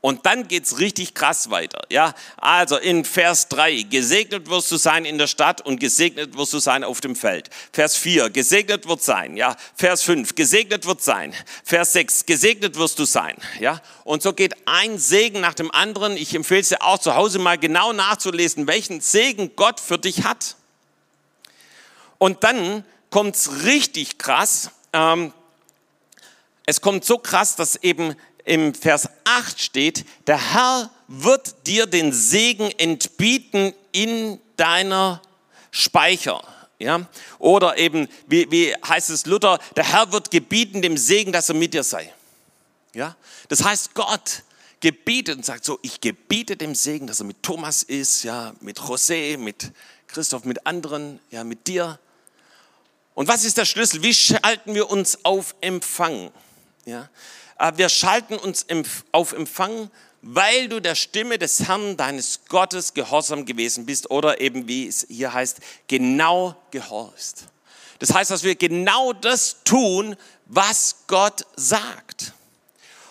Und 0.00 0.26
dann 0.26 0.46
geht's 0.46 0.78
richtig 0.78 1.14
krass 1.14 1.50
weiter. 1.50 1.82
Ja, 1.90 2.14
also 2.36 2.76
in 2.76 3.04
Vers 3.04 3.48
3, 3.48 3.82
gesegnet 3.82 4.48
wirst 4.48 4.70
du 4.70 4.76
sein 4.76 5.04
in 5.04 5.18
der 5.18 5.26
Stadt 5.26 5.60
und 5.60 5.80
gesegnet 5.80 6.36
wirst 6.36 6.52
du 6.52 6.60
sein 6.60 6.84
auf 6.84 7.00
dem 7.00 7.16
Feld. 7.16 7.50
Vers 7.72 7.96
4, 7.96 8.30
gesegnet 8.30 8.86
wird 8.86 9.02
sein. 9.02 9.36
Ja, 9.36 9.56
Vers 9.74 10.02
5, 10.04 10.36
gesegnet 10.36 10.86
wird 10.86 11.02
sein. 11.02 11.34
Vers 11.64 11.94
6, 11.94 12.26
gesegnet 12.26 12.76
wirst 12.76 13.00
du 13.00 13.06
sein. 13.06 13.36
Ja, 13.58 13.82
und 14.04 14.22
so 14.22 14.32
geht 14.32 14.54
ein 14.66 14.98
Segen 14.98 15.40
nach 15.40 15.54
dem 15.54 15.72
anderen. 15.72 16.16
Ich 16.16 16.32
empfehle 16.32 16.60
es 16.60 16.68
dir 16.68 16.82
auch 16.82 16.98
zu 16.98 17.16
Hause 17.16 17.40
mal 17.40 17.58
genau 17.58 17.92
nachzulesen, 17.92 18.68
welchen 18.68 19.00
Segen 19.00 19.56
Gott 19.56 19.80
für 19.80 19.98
dich 19.98 20.22
hat. 20.22 20.54
Und 22.18 22.44
dann 22.44 22.84
kommt's 23.10 23.64
richtig 23.64 24.18
krass. 24.18 24.70
Ähm, 24.92 25.32
es 26.66 26.80
kommt 26.80 27.04
so 27.04 27.18
krass, 27.18 27.56
dass 27.56 27.76
eben 27.76 28.14
im 28.48 28.74
Vers 28.74 29.08
8 29.24 29.60
steht, 29.60 30.04
der 30.26 30.54
Herr 30.54 30.90
wird 31.06 31.66
dir 31.66 31.86
den 31.86 32.12
Segen 32.12 32.70
entbieten 32.78 33.74
in 33.92 34.40
deiner 34.56 35.20
Speicher. 35.70 36.42
Ja? 36.78 37.06
Oder 37.38 37.76
eben, 37.78 38.08
wie, 38.26 38.50
wie 38.50 38.74
heißt 38.74 39.10
es 39.10 39.26
Luther, 39.26 39.58
der 39.76 39.84
Herr 39.84 40.12
wird 40.12 40.30
gebieten 40.30 40.82
dem 40.82 40.96
Segen, 40.96 41.32
dass 41.32 41.48
er 41.48 41.54
mit 41.54 41.74
dir 41.74 41.82
sei. 41.82 42.12
Ja? 42.94 43.16
Das 43.48 43.62
heißt, 43.64 43.94
Gott 43.94 44.42
gebietet 44.80 45.36
und 45.36 45.44
sagt 45.44 45.64
so, 45.64 45.78
ich 45.82 46.00
gebiete 46.00 46.56
dem 46.56 46.74
Segen, 46.74 47.06
dass 47.06 47.20
er 47.20 47.26
mit 47.26 47.42
Thomas 47.42 47.82
ist, 47.82 48.22
ja, 48.22 48.54
mit 48.60 48.78
José, 48.78 49.36
mit 49.36 49.72
Christoph, 50.06 50.44
mit 50.44 50.66
anderen, 50.66 51.20
ja, 51.30 51.44
mit 51.44 51.66
dir. 51.66 51.98
Und 53.14 53.28
was 53.28 53.44
ist 53.44 53.58
der 53.58 53.64
Schlüssel? 53.64 54.02
Wie 54.02 54.14
schalten 54.14 54.74
wir 54.74 54.88
uns 54.88 55.24
auf 55.24 55.56
Empfang? 55.60 56.30
Ja? 56.86 57.08
Äh, 57.58 57.72
wir 57.76 57.88
schalten 57.88 58.36
uns 58.36 58.66
auf 59.12 59.32
Empfang, 59.32 59.90
weil 60.22 60.68
du 60.68 60.80
der 60.80 60.94
Stimme 60.94 61.38
des 61.38 61.68
Herrn, 61.68 61.96
deines 61.96 62.40
Gottes, 62.48 62.94
gehorsam 62.94 63.46
gewesen 63.46 63.86
bist 63.86 64.10
oder 64.10 64.40
eben, 64.40 64.66
wie 64.66 64.86
es 64.86 65.06
hier 65.08 65.32
heißt, 65.32 65.58
genau 65.86 66.56
gehorchst. 66.70 67.44
Das 67.98 68.14
heißt, 68.14 68.30
dass 68.30 68.44
wir 68.44 68.54
genau 68.54 69.12
das 69.12 69.62
tun, 69.64 70.16
was 70.46 71.04
Gott 71.06 71.44
sagt. 71.56 72.32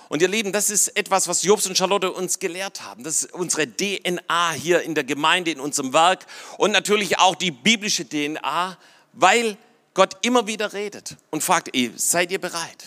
Und 0.10 0.22
ihr 0.22 0.30
Lieben, 0.30 0.54
das 0.54 0.70
ist 0.70 0.96
etwas, 0.96 1.28
was 1.28 1.44
Jobs 1.44 1.68
und 1.68 1.78
Charlotte 1.78 2.12
uns 2.12 2.40
gelehrt 2.40 2.82
haben. 2.82 3.04
Das 3.04 3.24
ist 3.24 3.34
unsere 3.34 3.68
DNA 3.68 4.52
hier 4.54 4.82
in 4.82 4.96
der 4.96 5.04
Gemeinde, 5.04 5.52
in 5.52 5.60
unserem 5.60 5.92
Werk 5.92 6.26
und 6.58 6.72
natürlich 6.72 7.20
auch 7.20 7.36
die 7.36 7.52
biblische 7.52 8.08
DNA, 8.08 8.78
weil 9.12 9.58
Gott 9.94 10.16
immer 10.22 10.48
wieder 10.48 10.72
redet 10.72 11.18
und 11.32 11.44
fragt, 11.44 11.72
seid 11.98 12.32
ihr 12.32 12.40
bereit? 12.40 12.86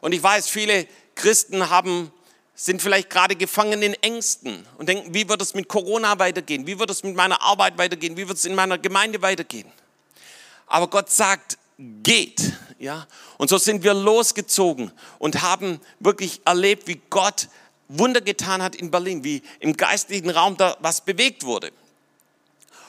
Und 0.00 0.12
ich 0.12 0.22
weiß, 0.22 0.48
viele 0.48 0.86
Christen 1.14 1.70
haben, 1.70 2.12
sind 2.54 2.82
vielleicht 2.82 3.10
gerade 3.10 3.36
gefangen 3.36 3.82
in 3.82 3.94
Ängsten 3.94 4.66
und 4.76 4.88
denken, 4.88 5.14
wie 5.14 5.28
wird 5.28 5.40
es 5.40 5.54
mit 5.54 5.68
Corona 5.68 6.18
weitergehen? 6.18 6.66
Wie 6.66 6.78
wird 6.78 6.90
es 6.90 7.02
mit 7.02 7.16
meiner 7.16 7.40
Arbeit 7.40 7.78
weitergehen? 7.78 8.16
Wie 8.16 8.28
wird 8.28 8.36
es 8.36 8.44
in 8.44 8.54
meiner 8.54 8.76
Gemeinde 8.78 9.22
weitergehen? 9.22 9.70
Aber 10.66 10.88
Gott 10.88 11.10
sagt, 11.10 11.58
geht. 12.02 12.52
Ja? 12.78 13.06
Und 13.38 13.48
so 13.48 13.58
sind 13.58 13.82
wir 13.82 13.94
losgezogen 13.94 14.92
und 15.18 15.42
haben 15.42 15.80
wirklich 15.98 16.40
erlebt, 16.44 16.86
wie 16.86 17.00
Gott 17.10 17.48
Wunder 17.88 18.20
getan 18.20 18.62
hat 18.62 18.76
in 18.76 18.90
Berlin, 18.90 19.24
wie 19.24 19.42
im 19.58 19.76
geistlichen 19.76 20.30
Raum 20.30 20.56
da 20.56 20.76
was 20.80 21.00
bewegt 21.00 21.44
wurde. 21.44 21.72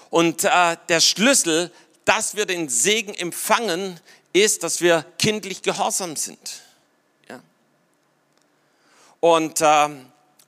Und 0.10 0.44
äh, 0.44 0.78
der 0.90 1.00
Schlüssel, 1.00 1.72
dass 2.06 2.36
wir 2.36 2.46
den 2.46 2.70
Segen 2.70 3.14
empfangen, 3.14 4.00
ist, 4.34 4.64
dass 4.64 4.82
wir 4.82 5.06
kindlich 5.18 5.62
gehorsam 5.62 6.16
sind. 6.16 6.62
Und, 9.22 9.62
äh, 9.62 9.90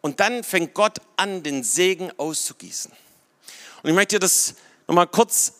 und 0.02 0.20
dann 0.20 0.44
fängt 0.44 0.74
Gott 0.74 0.98
an, 1.16 1.44
den 1.44 1.64
Segen 1.64 2.12
auszugießen. 2.18 2.92
Und 3.82 3.90
ich 3.90 3.96
möchte 3.96 4.20
das 4.20 4.56
nochmal 4.88 5.08
kurz, 5.08 5.54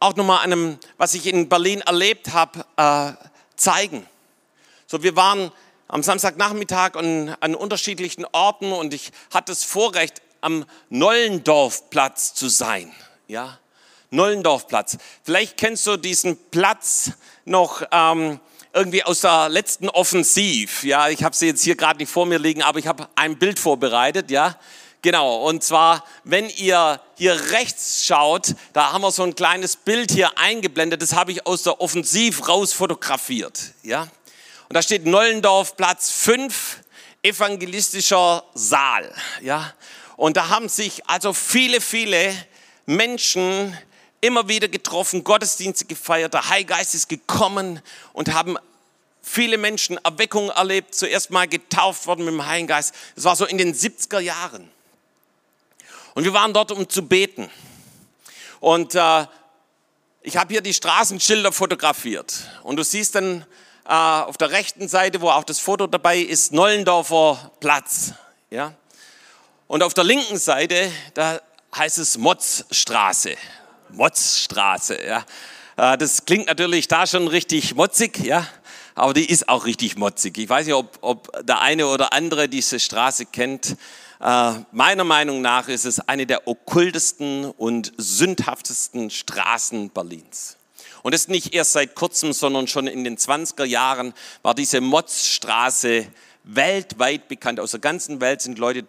auch 0.00 0.16
nochmal 0.16 0.42
einem, 0.42 0.78
was 0.96 1.14
ich 1.14 1.26
in 1.26 1.48
Berlin 1.48 1.82
erlebt 1.82 2.32
habe, 2.32 2.64
äh, 2.76 3.12
zeigen. 3.56 4.06
So, 4.86 5.02
wir 5.02 5.14
waren 5.16 5.52
am 5.88 6.02
Samstagnachmittag 6.02 6.96
an, 6.96 7.36
an 7.40 7.54
unterschiedlichen 7.54 8.24
Orten 8.32 8.72
und 8.72 8.94
ich 8.94 9.12
hatte 9.32 9.52
das 9.52 9.62
Vorrecht, 9.62 10.22
am 10.40 10.64
Nollendorfplatz 10.90 12.34
zu 12.34 12.48
sein. 12.48 12.92
Ja, 13.28 13.58
Nollendorfplatz. 14.10 14.96
Vielleicht 15.22 15.56
kennst 15.56 15.86
du 15.86 15.96
diesen 15.96 16.38
Platz 16.50 17.12
noch, 17.44 17.82
ähm, 17.90 18.40
irgendwie 18.76 19.02
aus 19.02 19.22
der 19.22 19.48
letzten 19.48 19.88
Offensiv. 19.88 20.84
Ja, 20.84 21.08
ich 21.08 21.24
habe 21.24 21.34
sie 21.34 21.46
jetzt 21.46 21.64
hier 21.64 21.76
gerade 21.76 21.98
nicht 21.98 22.12
vor 22.12 22.26
mir 22.26 22.38
liegen, 22.38 22.62
aber 22.62 22.78
ich 22.78 22.86
habe 22.86 23.08
ein 23.16 23.38
Bild 23.38 23.58
vorbereitet. 23.58 24.30
Ja, 24.30 24.56
Genau, 25.02 25.46
und 25.46 25.62
zwar, 25.62 26.04
wenn 26.24 26.50
ihr 26.50 27.00
hier 27.16 27.52
rechts 27.52 28.04
schaut, 28.04 28.56
da 28.72 28.92
haben 28.92 29.02
wir 29.02 29.12
so 29.12 29.22
ein 29.22 29.36
kleines 29.36 29.76
Bild 29.76 30.10
hier 30.10 30.36
eingeblendet, 30.36 31.00
das 31.00 31.14
habe 31.14 31.30
ich 31.30 31.46
aus 31.46 31.62
der 31.62 31.80
Offensiv 31.80 32.48
raus 32.48 32.72
fotografiert. 32.72 33.72
Ja? 33.84 34.08
Und 34.68 34.74
da 34.74 34.82
steht 34.82 35.06
Nollendorf, 35.06 35.76
Platz 35.76 36.10
5, 36.10 36.80
evangelistischer 37.22 38.42
Saal. 38.54 39.14
Ja? 39.42 39.74
Und 40.16 40.36
da 40.36 40.48
haben 40.48 40.68
sich 40.68 41.06
also 41.06 41.32
viele, 41.32 41.80
viele 41.80 42.34
Menschen 42.86 43.78
immer 44.26 44.48
wieder 44.48 44.68
getroffen, 44.68 45.22
Gottesdienste 45.22 45.84
gefeiert, 45.84 46.34
der 46.34 46.48
Heilgeist 46.48 46.94
ist 46.94 47.08
gekommen 47.08 47.80
und 48.12 48.34
haben 48.34 48.58
viele 49.22 49.56
Menschen 49.56 49.98
Erweckung 50.04 50.50
erlebt, 50.50 50.94
zuerst 50.94 51.30
mal 51.30 51.46
getauft 51.46 52.06
worden 52.06 52.24
mit 52.24 52.34
dem 52.34 52.46
Heiligen 52.46 52.66
Geist. 52.66 52.94
Das 53.14 53.24
war 53.24 53.36
so 53.36 53.44
in 53.44 53.58
den 53.58 53.74
70er 53.74 54.20
Jahren. 54.20 54.70
Und 56.14 56.24
wir 56.24 56.32
waren 56.32 56.52
dort, 56.52 56.72
um 56.72 56.88
zu 56.88 57.02
beten. 57.02 57.50
Und 58.60 58.94
äh, 58.94 59.26
ich 60.22 60.36
habe 60.36 60.52
hier 60.52 60.60
die 60.60 60.74
Straßenschilder 60.74 61.52
fotografiert. 61.52 62.48
Und 62.62 62.76
du 62.76 62.82
siehst 62.82 63.14
dann 63.14 63.44
äh, 63.84 63.92
auf 63.92 64.36
der 64.38 64.50
rechten 64.50 64.88
Seite, 64.88 65.20
wo 65.20 65.28
auch 65.28 65.44
das 65.44 65.60
Foto 65.60 65.86
dabei 65.86 66.18
ist, 66.18 66.52
Nollendorfer 66.52 67.52
Platz. 67.60 68.12
Ja? 68.50 68.74
Und 69.68 69.82
auf 69.82 69.94
der 69.94 70.04
linken 70.04 70.38
Seite, 70.38 70.90
da 71.14 71.40
heißt 71.76 71.98
es 71.98 72.16
Motzstraße. 72.16 73.36
Motzstraße, 73.90 74.98
ja. 75.06 75.24
Äh, 75.76 75.98
das 75.98 76.24
klingt 76.24 76.46
natürlich 76.46 76.88
da 76.88 77.06
schon 77.06 77.28
richtig 77.28 77.74
motzig, 77.74 78.18
ja 78.18 78.46
aber 78.96 79.12
die 79.12 79.26
ist 79.26 79.48
auch 79.48 79.66
richtig 79.66 79.96
motzig. 79.96 80.38
Ich 80.38 80.48
weiß 80.48 80.66
nicht, 80.66 80.74
ob, 80.74 80.98
ob 81.02 81.46
der 81.46 81.60
eine 81.60 81.86
oder 81.86 82.14
andere 82.14 82.48
diese 82.48 82.80
Straße 82.80 83.26
kennt. 83.26 83.76
Äh, 84.20 84.52
meiner 84.72 85.04
Meinung 85.04 85.42
nach 85.42 85.68
ist 85.68 85.84
es 85.84 86.00
eine 86.00 86.26
der 86.26 86.48
okkultesten 86.48 87.44
und 87.44 87.92
sündhaftesten 87.98 89.10
Straßen 89.10 89.90
Berlins. 89.90 90.56
Und 91.02 91.14
das 91.14 91.28
nicht 91.28 91.54
erst 91.54 91.72
seit 91.72 91.94
kurzem, 91.94 92.32
sondern 92.32 92.66
schon 92.66 92.86
in 92.86 93.04
den 93.04 93.18
20er 93.18 93.64
Jahren 93.64 94.14
war 94.42 94.54
diese 94.54 94.80
Motzstraße 94.80 96.06
weltweit 96.46 97.28
bekannt. 97.28 97.60
Aus 97.60 97.72
der 97.72 97.80
ganzen 97.80 98.20
Welt 98.20 98.40
sind 98.40 98.58
Leute 98.58 98.86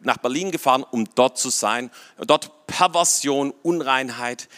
nach 0.00 0.16
Berlin 0.16 0.50
gefahren, 0.50 0.84
um 0.90 1.06
dort 1.14 1.38
zu 1.38 1.50
sein. 1.50 1.90
Dort 2.18 2.66
Perversion, 2.66 3.52
Unreinheit 3.62 4.48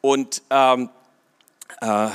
und 0.00 0.42
ähm, 0.50 0.88
äh, 1.80 2.08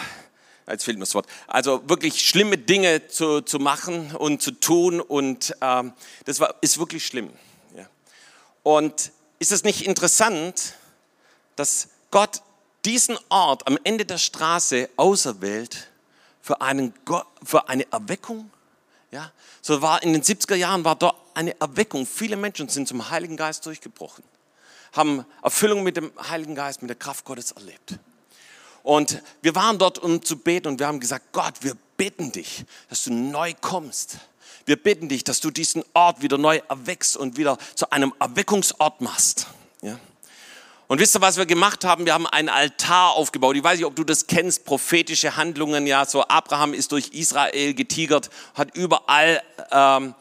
jetzt 0.67 0.85
fehlt 0.85 0.97
mir 0.97 1.03
das 1.05 1.15
Wort, 1.15 1.27
also 1.47 1.87
wirklich 1.87 2.27
schlimme 2.27 2.57
Dinge 2.57 3.07
zu, 3.07 3.41
zu 3.41 3.59
machen 3.59 4.15
und 4.15 4.41
zu 4.41 4.51
tun 4.51 5.01
und 5.01 5.55
ähm, 5.61 5.93
das 6.25 6.39
war, 6.39 6.55
ist 6.61 6.79
wirklich 6.79 7.05
schlimm. 7.05 7.29
Ja. 7.75 7.87
Und 8.63 9.11
ist 9.39 9.51
es 9.51 9.63
nicht 9.63 9.85
interessant, 9.85 10.75
dass 11.55 11.89
Gott 12.11 12.41
diesen 12.85 13.17
Ort 13.29 13.67
am 13.67 13.77
Ende 13.83 14.05
der 14.05 14.17
Straße 14.17 14.89
auserwählt 14.95 15.89
für, 16.41 16.61
einen, 16.61 16.93
für 17.43 17.69
eine 17.69 17.91
Erweckung? 17.91 18.49
Ja, 19.13 19.31
so 19.61 19.83
war 19.83 20.01
in 20.01 20.11
den 20.11 20.23
70er 20.23 20.55
Jahren 20.55 20.83
war 20.83 20.95
dort 20.95 21.15
eine 21.35 21.59
Erweckung. 21.61 22.07
Viele 22.07 22.35
Menschen 22.35 22.67
sind 22.67 22.87
zum 22.87 23.11
Heiligen 23.11 23.37
Geist 23.37 23.63
durchgebrochen, 23.63 24.23
haben 24.91 25.23
Erfüllung 25.43 25.83
mit 25.83 25.97
dem 25.97 26.11
Heiligen 26.29 26.55
Geist, 26.55 26.81
mit 26.81 26.89
der 26.89 26.95
Kraft 26.95 27.23
Gottes 27.23 27.51
erlebt. 27.51 27.99
Und 28.81 29.21
wir 29.43 29.53
waren 29.53 29.77
dort, 29.77 29.99
um 29.99 30.23
zu 30.23 30.35
beten 30.35 30.67
und 30.67 30.79
wir 30.79 30.87
haben 30.87 30.99
gesagt, 30.99 31.31
Gott, 31.31 31.53
wir 31.61 31.77
bitten 31.95 32.31
dich, 32.31 32.65
dass 32.89 33.03
du 33.03 33.13
neu 33.13 33.53
kommst. 33.61 34.17
Wir 34.65 34.81
bitten 34.81 35.09
dich, 35.09 35.23
dass 35.23 35.41
du 35.41 35.51
diesen 35.51 35.83
Ort 35.93 36.23
wieder 36.23 36.39
neu 36.39 36.59
erweckst 36.67 37.15
und 37.15 37.37
wieder 37.37 37.59
zu 37.75 37.91
einem 37.91 38.15
Erweckungsort 38.19 38.99
machst. 38.99 39.45
Ja? 39.83 39.99
Und 40.87 40.99
wisst 40.99 41.15
ihr, 41.15 41.21
was 41.21 41.37
wir 41.37 41.45
gemacht 41.45 41.85
haben? 41.85 42.05
Wir 42.05 42.13
haben 42.13 42.27
einen 42.27 42.49
Altar 42.49 43.13
aufgebaut. 43.13 43.55
Ich 43.55 43.63
weiß 43.63 43.77
nicht, 43.77 43.85
ob 43.85 43.95
du 43.95 44.03
das 44.03 44.27
kennst, 44.27 44.65
prophetische 44.65 45.37
Handlungen. 45.37 45.87
Ja, 45.87 46.05
so 46.05 46.27
Abraham 46.27 46.73
ist 46.73 46.91
durch 46.91 47.09
Israel 47.09 47.73
getigert, 47.73 48.29
hat 48.53 48.75
überall 48.75 49.41
ähm, 49.71 50.13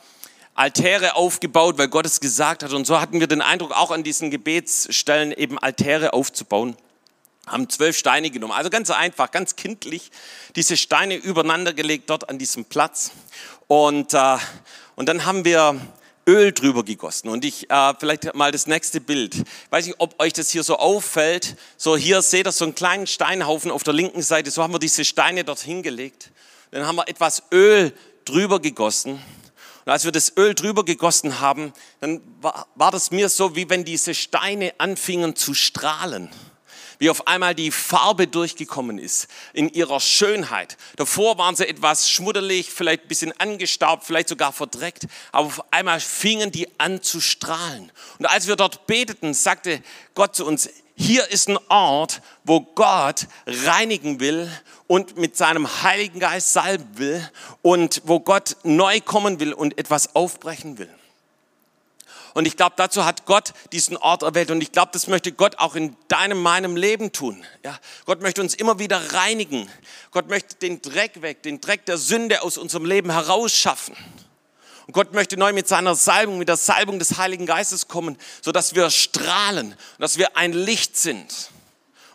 Altäre 0.55 1.16
aufgebaut, 1.16 1.79
weil 1.79 1.88
Gott 1.88 2.07
es 2.07 2.20
gesagt 2.20 2.62
hat. 2.62 2.72
Und 2.72 2.87
so 2.87 3.01
hatten 3.01 3.20
wir 3.20 3.27
den 3.27 3.42
Eindruck, 3.42 3.72
auch 3.72 3.90
an 3.90 4.03
diesen 4.03 4.31
Gebetsstellen 4.31 5.33
eben 5.33 5.59
Altäre 5.59 6.12
aufzubauen 6.12 6.77
haben 7.46 7.68
zwölf 7.68 7.98
Steine 7.98 8.31
genommen. 8.31 8.53
Also 8.53 8.70
ganz 8.70 8.90
einfach, 8.90 9.31
ganz 9.31 9.57
kindlich, 9.57 10.11
diese 10.55 10.77
Steine 10.77 11.16
übereinander 11.16 11.72
gelegt 11.72 12.09
dort 12.09 12.29
an 12.29 12.38
diesem 12.38 12.64
Platz. 12.64 13.11
Und, 13.66 14.14
äh, 14.14 14.37
und 14.94 15.09
dann 15.09 15.25
haben 15.25 15.44
wir 15.44 15.77
Öl 16.27 16.53
drüber 16.53 16.85
gegossen. 16.85 17.29
Und 17.29 17.45
ich, 17.45 17.71
äh, 17.71 17.95
vielleicht 17.99 18.35
mal 18.35 18.53
das 18.53 18.67
nächste 18.67 19.01
Bild. 19.01 19.35
Ich 19.35 19.45
weiß 19.71 19.87
nicht, 19.87 19.97
ob 19.99 20.21
euch 20.21 20.33
das 20.33 20.51
hier 20.51 20.63
so 20.63 20.77
auffällt. 20.77 21.57
So 21.77 21.97
hier 21.97 22.23
seht 22.23 22.47
ihr 22.47 22.53
so 22.53 22.65
einen 22.65 22.75
kleinen 22.75 23.07
Steinhaufen 23.07 23.71
auf 23.71 23.83
der 23.83 23.95
linken 23.95 24.23
Seite. 24.23 24.51
So 24.51 24.63
haben 24.63 24.73
wir 24.73 24.79
diese 24.79 25.05
Steine 25.05 25.45
dort 25.45 25.61
hingelegt. 25.61 26.31
Dann 26.71 26.87
haben 26.87 26.97
wir 26.97 27.09
etwas 27.09 27.43
Öl 27.53 27.93
drüber 28.25 28.61
gegossen. 28.61 29.21
Und 29.85 29.93
als 29.93 30.05
wir 30.05 30.13
das 30.13 30.37
Öl 30.37 30.55
drüber 30.55 30.85
gegossen 30.85 31.41
haben, 31.41 31.73
dann 32.01 32.21
war, 32.41 32.69
war 32.77 32.91
das 32.93 33.11
mir 33.11 33.29
so, 33.29 33.57
wie 33.57 33.69
wenn 33.69 33.85
diese 33.85 34.15
Steine 34.15 34.73
anfingen 34.79 35.35
zu 35.35 35.55
strahlen 35.55 36.31
wie 37.03 37.11
auf 37.11 37.27
einmal 37.27 37.53
die 37.53 37.73
Farbe 37.73 38.29
durchgekommen 38.29 38.97
ist 38.97 39.27
in 39.55 39.69
ihrer 39.69 39.99
Schönheit. 39.99 40.77
Davor 40.95 41.37
waren 41.37 41.57
sie 41.57 41.67
etwas 41.67 42.09
schmuddelig, 42.09 42.71
vielleicht 42.71 43.03
ein 43.03 43.09
bisschen 43.09 43.41
angestaubt, 43.41 44.05
vielleicht 44.05 44.29
sogar 44.29 44.53
verdreckt, 44.53 45.09
aber 45.33 45.49
auf 45.49 45.73
einmal 45.73 45.99
fingen 45.99 46.53
die 46.53 46.69
an 46.79 47.03
zu 47.03 47.21
strahlen. 47.21 47.91
Und 48.21 48.27
als 48.27 48.47
wir 48.47 48.55
dort 48.55 48.87
beteten, 48.87 49.35
sagte 49.35 49.83
Gott 50.15 50.37
zu 50.37 50.47
uns, 50.47 50.71
hier 50.95 51.29
ist 51.29 51.49
ein 51.49 51.59
Ort, 51.69 52.23
wo 52.45 52.61
Gott 52.61 53.27
reinigen 53.49 54.21
will 54.21 54.49
und 54.87 55.17
mit 55.17 55.37
seinem 55.37 55.83
Heiligen 55.83 56.21
Geist 56.21 56.53
salben 56.53 56.99
will 56.99 57.31
und 57.62 58.03
wo 58.05 58.21
Gott 58.21 58.59
neu 58.62 59.01
kommen 59.01 59.41
will 59.41 59.55
und 59.55 59.77
etwas 59.77 60.15
aufbrechen 60.15 60.79
will. 60.79 61.02
Und 62.35 62.47
ich 62.47 62.57
glaube, 62.57 62.75
dazu 62.77 63.05
hat 63.05 63.27
Gott 63.27 63.53
diesen 63.73 63.97
Ort 63.97 64.23
erwählt. 64.23 64.51
Und 64.51 64.62
ich 64.62 64.73
glaube, 64.73 64.90
das 64.92 65.07
möchte 65.07 65.33
Gott 65.33 65.59
auch 65.59 65.75
in 65.75 65.97
deinem, 66.09 66.40
meinem 66.42 66.77
Leben 66.77 67.12
tun. 67.12 67.45
Ja, 67.64 67.79
Gott 68.07 68.23
möchte 68.23 68.40
uns 68.40 68.55
immer 68.55 68.79
wieder 68.79 69.12
reinigen. 69.12 69.68
Gott 70.11 70.29
möchte 70.29 70.57
den 70.57 70.81
Dreck 70.81 71.21
weg, 71.23 71.42
den 71.42 71.61
Dreck 71.61 71.85
der 71.87 71.99
Sünde 71.99 72.42
aus 72.42 72.57
unserem 72.57 72.85
Leben 72.85 73.11
herausschaffen. 73.11 73.97
Und 74.87 74.95
Gott 74.95 75.12
möchte 75.12 75.37
neu 75.37 75.53
mit 75.53 75.68
seiner 75.68 75.95
Salbung, 75.95 76.38
mit 76.38 76.49
der 76.49 76.57
Salbung 76.57 76.99
des 76.99 77.18
Heiligen 77.18 77.47
Geistes 77.47 77.88
kommen, 77.88 78.16
sodass 78.40 78.75
wir 78.75 78.90
strahlen, 78.90 79.77
dass 79.99 80.18
wir 80.18 80.37
ein 80.37 80.53
Licht 80.53 80.97
sind. 80.97 81.51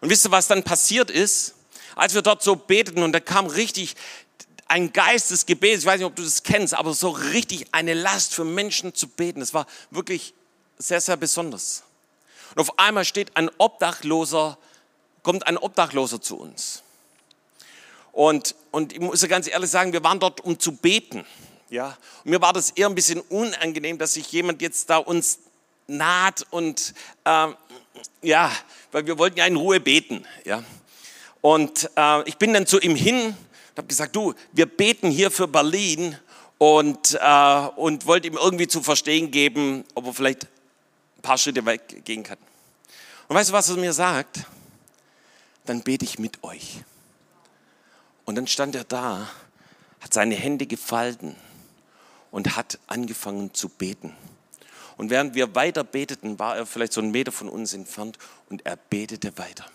Und 0.02 0.10
wisst 0.10 0.26
ihr, 0.26 0.32
was 0.32 0.48
dann 0.48 0.64
passiert 0.64 1.10
ist? 1.10 1.54
Als 1.96 2.14
wir 2.14 2.22
dort 2.22 2.44
so 2.44 2.56
beteten 2.56 3.02
und 3.02 3.12
da 3.14 3.20
kam 3.20 3.48
richtig 3.48 3.96
ein 4.68 4.92
Geist 4.94 5.32
des 5.32 5.46
Gebets, 5.46 5.80
ich 5.80 5.86
weiß 5.86 6.00
nicht, 6.00 6.06
ob 6.06 6.16
du 6.16 6.24
das 6.24 6.44
kennst, 6.44 6.74
aber 6.74 6.94
so 6.94 7.10
richtig 7.10 7.68
eine 7.72 7.94
Last 7.94 8.34
für 8.34 8.44
Menschen 8.44 8.94
zu 8.94 9.08
beten. 9.08 9.40
Das 9.40 9.54
war 9.54 9.66
wirklich 9.92 10.34
sehr, 10.78 11.02
sehr 11.02 11.18
besonders. 11.18 11.84
Und 12.56 12.62
auf 12.62 12.80
einmal 12.80 13.06
steht 13.06 13.36
ein 13.36 13.50
Obdachloser, 13.58 14.58
kommt 15.24 15.48
ein 15.48 15.58
Obdachloser 15.58 16.22
zu 16.22 16.38
uns. 16.38 16.84
Und, 18.12 18.56
und 18.72 18.94
ich 18.94 19.00
muss 19.00 19.28
ganz 19.28 19.48
ehrlich 19.48 19.70
sagen, 19.70 19.94
wir 19.94 20.04
waren 20.04 20.20
dort, 20.20 20.42
um 20.42 20.60
zu 20.60 20.72
beten. 20.72 21.26
Ja? 21.70 21.98
Und 22.24 22.32
mir 22.32 22.42
war 22.42 22.54
das 22.54 22.72
eher 22.72 22.88
ein 22.88 22.96
bisschen 22.96 23.22
unangenehm, 23.22 23.98
dass 23.98 24.14
sich 24.14 24.32
jemand 24.32 24.62
jetzt 24.62 24.90
da 24.90 24.98
uns 24.98 25.40
naht 25.88 26.46
und 26.50 26.94
äh, 27.24 27.48
ja, 28.22 28.52
weil 28.92 29.06
wir 29.06 29.18
wollten 29.18 29.38
ja 29.38 29.46
in 29.46 29.56
Ruhe 29.56 29.80
beten. 29.80 30.26
Ja? 30.46 30.64
Und 31.42 31.90
äh, 31.96 32.28
ich 32.28 32.38
bin 32.38 32.54
dann 32.54 32.66
zu 32.66 32.80
ihm 32.80 32.96
hin 32.96 33.36
und 33.78 33.84
habe 33.84 33.90
gesagt, 33.90 34.16
du, 34.16 34.34
wir 34.54 34.66
beten 34.66 35.12
hier 35.12 35.30
für 35.30 35.48
Berlin 35.48 36.18
und, 36.58 37.14
äh, 37.22 37.68
und 37.76 38.08
wollte 38.08 38.28
ihm 38.28 38.34
irgendwie 38.34 38.68
zu 38.68 38.82
verstehen 38.82 39.30
geben, 39.30 39.86
ob 39.94 40.08
er 40.08 40.14
vielleicht 40.16 40.46
ein 40.46 41.22
paar 41.22 41.38
Schritte 41.38 41.64
weggehen 41.64 42.24
kann. 42.24 42.40
Und 43.28 43.36
weißt 43.36 43.50
du, 43.52 43.54
was 43.54 43.70
er 43.70 43.78
mir 43.78 43.94
sagt? 43.94 44.40
Dann 45.68 45.84
bete 45.84 46.06
ich 46.06 46.18
mit 46.18 46.44
euch. 46.44 46.80
Und 48.26 48.34
dann 48.34 48.48
stand 48.48 48.74
er 48.74 48.84
da, 48.84 49.30
hat 50.02 50.12
seine 50.12 50.34
Hände 50.34 50.66
gefalten 50.66 51.36
und 52.32 52.56
hat 52.56 52.80
angefangen 52.88 53.54
zu 53.54 53.70
beten. 53.70 54.16
Und 54.98 55.12
während 55.12 55.36
wir 55.36 55.54
weiter 55.54 55.84
beteten, 55.84 56.40
war 56.40 56.58
er 56.58 56.66
vielleicht 56.66 56.94
so 56.94 57.02
einen 57.02 57.12
Meter 57.12 57.32
von 57.32 57.48
uns 57.48 57.76
entfernt 57.76 58.18
und 58.50 58.66
er 58.66 58.76
betete 58.76 59.38
weiter. 59.38 59.66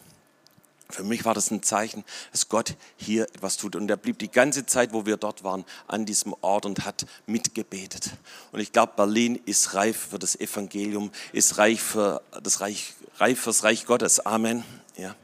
Für 0.95 1.05
mich 1.05 1.25
war 1.25 1.35
das 1.35 1.51
ein 1.51 1.63
Zeichen, 1.63 2.05
dass 2.33 2.49
Gott 2.49 2.75
hier 2.97 3.25
etwas 3.25 3.57
tut. 3.57 3.77
Und 3.77 3.91
er 3.91 3.97
blieb 3.97 4.19
die 4.19 4.31
ganze 4.31 4.67
Zeit, 4.67 4.93
wo 4.93 5.07
wir 5.07 5.17
dort 5.17 5.45
waren, 5.45 5.65
an 5.89 6.07
diesem 6.07 6.35
Ort 6.41 6.67
und 6.67 6.85
hat 6.85 7.07
mitgebetet. 7.27 8.11
Und 8.53 8.61
ich 8.61 8.73
glaube, 8.73 8.93
Berlin 8.97 9.41
ist 9.47 9.75
reif 9.75 10.09
für 10.11 10.19
das 10.19 10.39
Evangelium, 10.39 11.11
ist 11.33 11.59
reif 11.59 11.83
für 11.83 12.23
das 12.43 12.61
Reich, 12.61 12.95
reif 13.17 13.41
fürs 13.41 13.65
Reich 13.65 13.87
Gottes. 13.87 14.21
Amen. 14.21 14.65
Ja. 14.97 15.15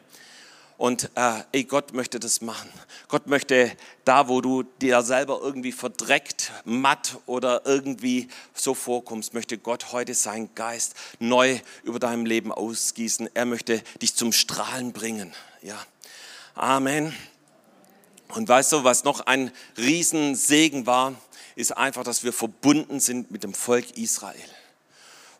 Und 0.78 1.10
äh, 1.16 1.42
ey, 1.50 1.64
Gott 1.64 1.92
möchte 1.92 2.20
das 2.20 2.40
machen. 2.40 2.70
Gott 3.08 3.26
möchte 3.26 3.72
da, 4.04 4.28
wo 4.28 4.40
du 4.40 4.62
dir 4.62 5.02
selber 5.02 5.40
irgendwie 5.42 5.72
verdreckt, 5.72 6.52
matt 6.64 7.18
oder 7.26 7.62
irgendwie 7.66 8.28
so 8.54 8.74
vorkommst, 8.74 9.34
möchte 9.34 9.58
Gott 9.58 9.90
heute 9.90 10.14
seinen 10.14 10.54
Geist 10.54 10.94
neu 11.18 11.58
über 11.82 11.98
deinem 11.98 12.24
Leben 12.24 12.52
ausgießen. 12.52 13.28
Er 13.34 13.44
möchte 13.44 13.82
dich 14.00 14.14
zum 14.14 14.32
Strahlen 14.32 14.92
bringen. 14.92 15.34
Ja. 15.62 15.84
Amen. 16.54 17.12
Und 18.28 18.48
weißt 18.48 18.70
du, 18.70 18.84
was 18.84 19.02
noch 19.02 19.20
ein 19.20 19.50
Riesensegen 19.76 20.86
war, 20.86 21.14
ist 21.56 21.76
einfach, 21.76 22.04
dass 22.04 22.22
wir 22.22 22.32
verbunden 22.32 23.00
sind 23.00 23.32
mit 23.32 23.42
dem 23.42 23.52
Volk 23.52 23.98
Israel. 23.98 24.38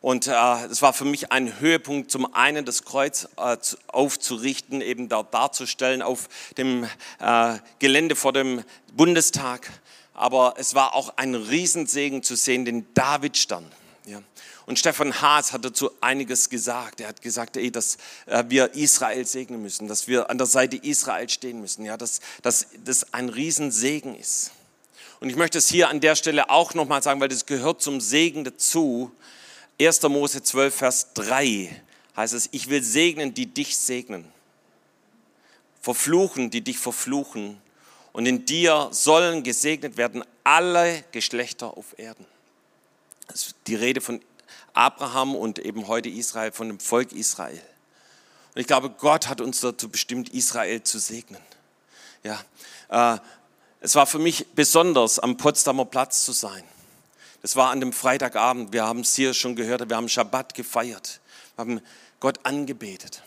Und 0.01 0.29
äh, 0.29 0.65
es 0.67 0.81
war 0.81 0.93
für 0.93 1.05
mich 1.05 1.33
ein 1.33 1.59
Höhepunkt, 1.59 2.11
zum 2.11 2.33
einen 2.35 2.65
das 2.65 2.85
Kreuz 2.85 3.29
äh, 3.37 3.57
aufzurichten, 3.89 4.81
eben 4.81 5.09
da 5.09 5.25
darzustellen 5.25 6.03
auf 6.03 6.29
dem 6.57 6.85
äh, 7.19 7.59
Gelände 7.81 8.15
vor 8.15 8.33
dem 8.33 8.63
Bundestag. 8.93 9.69
Aber 10.15 10.55
es 10.57 10.75
war 10.75 10.95
auch 10.95 11.15
ein 11.17 11.35
Riesensegen 11.35 12.23
zu 12.23 12.37
sehen, 12.37 12.65
den 12.65 12.87
Davidstern. 12.95 13.65
Ja. 14.07 14.23
Und 14.67 14.79
Stefan 14.79 15.21
Haas 15.21 15.53
hat 15.53 15.65
dazu 15.65 15.91
einiges 16.01 16.49
gesagt. 16.49 17.01
Er 17.01 17.09
hat 17.09 17.23
gesagt, 17.23 17.57
ey, 17.57 17.73
dass 17.73 17.97
äh, 18.27 18.45
wir 18.49 18.75
Israel 18.75 19.25
segnen 19.27 19.63
müssen, 19.63 19.89
dass 19.89 20.07
wir 20.07 20.31
an 20.31 20.39
der 20.39 20.47
Seite 20.47 20.77
Israel 20.77 21.29
stehen 21.29 21.61
müssen, 21.61 21.85
ja, 21.85 21.97
dass, 21.97 22.21
dass 22.43 22.69
das 22.85 23.13
ein 23.15 23.31
Riesensegen 23.31 24.15
ist. 24.15 24.53
Und 25.21 25.31
ich 25.31 25.37
möchte 25.37 25.59
es 25.59 25.69
hier 25.69 25.89
an 25.89 26.01
der 26.01 26.15
Stelle 26.15 26.51
auch 26.51 26.75
nochmal 26.75 27.03
sagen, 27.03 27.21
weil 27.21 27.29
das 27.29 27.47
gehört 27.47 27.83
zum 27.83 28.01
Segen 28.01 28.45
dazu, 28.45 29.11
1. 29.81 30.03
Mose 30.03 30.43
12, 30.43 30.75
Vers 30.75 31.15
3 31.15 31.83
heißt 32.17 32.35
es, 32.35 32.49
ich 32.51 32.69
will 32.69 32.83
segnen, 32.83 33.33
die 33.33 33.47
dich 33.47 33.77
segnen. 33.77 34.25
Verfluchen, 35.81 36.51
die 36.51 36.63
dich 36.63 36.79
verfluchen. 36.79 37.61
Und 38.13 38.27
in 38.27 38.45
dir 38.45 38.89
sollen 38.91 39.45
gesegnet 39.45 39.97
werden 39.97 40.25
alle 40.43 41.05
Geschlechter 41.13 41.77
auf 41.77 41.97
Erden. 41.97 42.27
Das 43.29 43.47
ist 43.47 43.55
die 43.69 43.77
Rede 43.77 44.01
von 44.01 44.21
Abraham 44.73 45.37
und 45.37 45.61
eben 45.61 45.87
heute 45.87 46.09
Israel, 46.09 46.51
von 46.51 46.69
dem 46.69 46.81
Volk 46.81 47.13
Israel. 47.13 47.63
Und 48.55 48.61
ich 48.61 48.67
glaube, 48.67 48.91
Gott 48.91 49.29
hat 49.29 49.41
uns 49.41 49.61
dazu 49.61 49.89
bestimmt, 49.89 50.31
Israel 50.31 50.83
zu 50.83 50.99
segnen. 50.99 51.41
Ja, 52.25 52.41
äh, 52.89 53.21
es 53.81 53.95
war 53.95 54.07
für 54.07 54.19
mich 54.19 54.47
besonders, 54.55 55.21
am 55.21 55.37
Potsdamer 55.37 55.85
Platz 55.85 56.25
zu 56.25 56.33
sein. 56.33 56.65
Das 57.43 57.57
war 57.57 57.71
an 57.71 57.81
dem 57.81 57.93
Freitagabend. 57.93 58.73
Wir 58.73 58.85
haben 58.85 59.01
es 59.01 59.15
hier 59.15 59.33
schon 59.35 59.55
gehört. 59.55 59.89
Wir 59.89 59.97
haben 59.97 60.09
Schabbat 60.09 60.55
gefeiert. 60.55 61.21
Wir 61.57 61.61
haben 61.63 61.81
Gott 62.21 62.41
angebetet. 62.45 63.23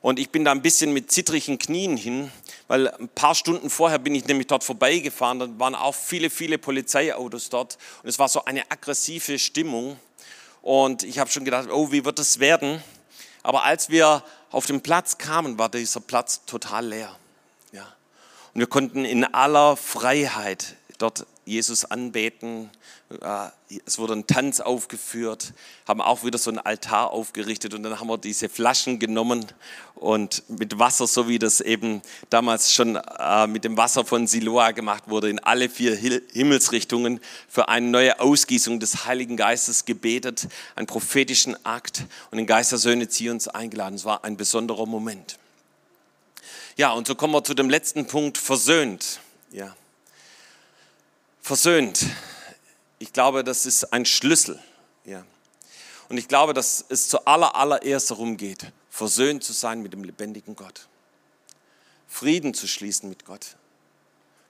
Und 0.00 0.18
ich 0.18 0.30
bin 0.30 0.44
da 0.44 0.52
ein 0.52 0.62
bisschen 0.62 0.92
mit 0.92 1.12
zittrigen 1.12 1.58
Knien 1.58 1.96
hin, 1.96 2.30
weil 2.68 2.88
ein 2.88 3.08
paar 3.08 3.34
Stunden 3.34 3.68
vorher 3.68 3.98
bin 3.98 4.14
ich 4.14 4.24
nämlich 4.26 4.46
dort 4.46 4.64
vorbeigefahren. 4.64 5.38
Da 5.38 5.48
waren 5.58 5.74
auch 5.74 5.94
viele, 5.94 6.30
viele 6.30 6.56
Polizeiautos 6.56 7.50
dort. 7.50 7.76
Und 8.02 8.08
es 8.08 8.18
war 8.18 8.28
so 8.28 8.44
eine 8.44 8.70
aggressive 8.70 9.38
Stimmung. 9.38 9.98
Und 10.62 11.02
ich 11.02 11.18
habe 11.18 11.30
schon 11.30 11.44
gedacht, 11.44 11.68
oh, 11.70 11.92
wie 11.92 12.04
wird 12.04 12.18
das 12.18 12.38
werden? 12.38 12.82
Aber 13.42 13.64
als 13.64 13.90
wir 13.90 14.22
auf 14.50 14.66
den 14.66 14.80
Platz 14.80 15.18
kamen, 15.18 15.58
war 15.58 15.68
dieser 15.68 16.00
Platz 16.00 16.44
total 16.46 16.86
leer. 16.86 17.16
Ja. 17.72 17.86
Und 18.54 18.60
wir 18.60 18.66
konnten 18.66 19.04
in 19.04 19.24
aller 19.24 19.76
Freiheit 19.76 20.76
dort 21.00 21.26
Jesus 21.44 21.84
anbeten. 21.84 22.70
Es 23.86 23.98
wurde 23.98 24.12
ein 24.12 24.26
Tanz 24.26 24.60
aufgeführt, 24.60 25.52
haben 25.88 26.00
auch 26.00 26.22
wieder 26.22 26.38
so 26.38 26.50
einen 26.50 26.58
Altar 26.58 27.10
aufgerichtet 27.10 27.74
und 27.74 27.82
dann 27.82 27.98
haben 27.98 28.08
wir 28.08 28.18
diese 28.18 28.48
Flaschen 28.48 28.98
genommen 28.98 29.46
und 29.96 30.48
mit 30.48 30.78
Wasser, 30.78 31.06
so 31.06 31.26
wie 31.26 31.38
das 31.38 31.60
eben 31.60 32.02
damals 32.28 32.72
schon 32.72 32.96
äh, 32.96 33.46
mit 33.46 33.64
dem 33.64 33.76
Wasser 33.76 34.04
von 34.04 34.26
Siloa 34.26 34.70
gemacht 34.70 35.04
wurde, 35.08 35.28
in 35.28 35.40
alle 35.40 35.68
vier 35.68 35.96
Himmelsrichtungen 35.96 37.20
für 37.48 37.68
eine 37.68 37.88
neue 37.88 38.20
Ausgießung 38.20 38.78
des 38.78 39.06
Heiligen 39.06 39.36
Geistes 39.36 39.84
gebetet, 39.84 40.46
einen 40.76 40.86
prophetischen 40.86 41.64
Akt 41.66 42.04
und 42.30 42.38
den 42.38 42.46
Geist 42.46 42.70
der 42.70 42.78
Söhne 42.78 43.08
Zions 43.08 43.48
eingeladen. 43.48 43.96
Es 43.96 44.04
war 44.04 44.24
ein 44.24 44.36
besonderer 44.36 44.86
Moment. 44.86 45.38
Ja, 46.76 46.92
und 46.92 47.06
so 47.06 47.14
kommen 47.14 47.34
wir 47.34 47.42
zu 47.42 47.54
dem 47.54 47.68
letzten 47.68 48.06
Punkt, 48.06 48.38
versöhnt. 48.38 49.20
Ja 49.50 49.74
versöhnt. 51.50 52.06
Ich 53.00 53.12
glaube, 53.12 53.42
das 53.42 53.66
ist 53.66 53.92
ein 53.92 54.06
Schlüssel. 54.06 54.62
Ja. 55.04 55.26
Und 56.08 56.16
ich 56.16 56.28
glaube, 56.28 56.54
dass 56.54 56.84
es 56.88 57.08
zu 57.08 57.26
aller, 57.26 57.56
allererst 57.56 58.12
darum 58.12 58.36
geht, 58.36 58.70
versöhnt 58.88 59.42
zu 59.42 59.52
sein 59.52 59.82
mit 59.82 59.92
dem 59.92 60.04
lebendigen 60.04 60.54
Gott. 60.54 60.86
Frieden 62.06 62.54
zu 62.54 62.68
schließen 62.68 63.08
mit 63.08 63.24
Gott. 63.24 63.56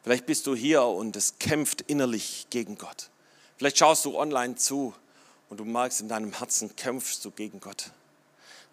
Vielleicht 0.03 0.27
bist 0.27 0.47
du 0.47 0.55
hier 0.55 0.83
und 0.83 1.17
es 1.17 1.39
kämpft 1.39 1.81
innerlich 1.81 2.49
gegen 2.51 2.77
Gott. 2.77 3.09
Vielleicht 3.57 3.79
schaust 3.79 4.05
du 4.05 4.19
online 4.19 4.57
zu 4.57 4.93
und 5.49 5.59
du 5.59 5.65
merkst 5.65 6.03
in 6.03 6.09
deinem 6.09 6.35
Herzen, 6.35 6.77
kämpfst 6.77 7.25
du 7.25 7.31
gegen 7.31 7.61
Gott. 7.61 7.93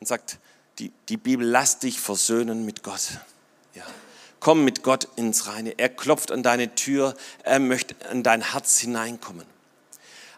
Und 0.01 0.07
sagt 0.07 0.37
die, 0.79 0.91
die 1.07 1.15
Bibel, 1.15 1.47
lass 1.47 1.79
dich 1.79 2.01
versöhnen 2.01 2.65
mit 2.65 2.83
Gott. 2.83 3.21
Ja. 3.73 3.85
Komm 4.39 4.63
mit 4.63 4.83
Gott 4.83 5.07
ins 5.15 5.47
Reine. 5.47 5.77
Er 5.77 5.89
klopft 5.89 6.31
an 6.31 6.43
deine 6.43 6.75
Tür. 6.75 7.15
Er 7.43 7.59
möchte 7.59 7.95
in 8.11 8.23
dein 8.23 8.51
Herz 8.51 8.77
hineinkommen. 8.79 9.45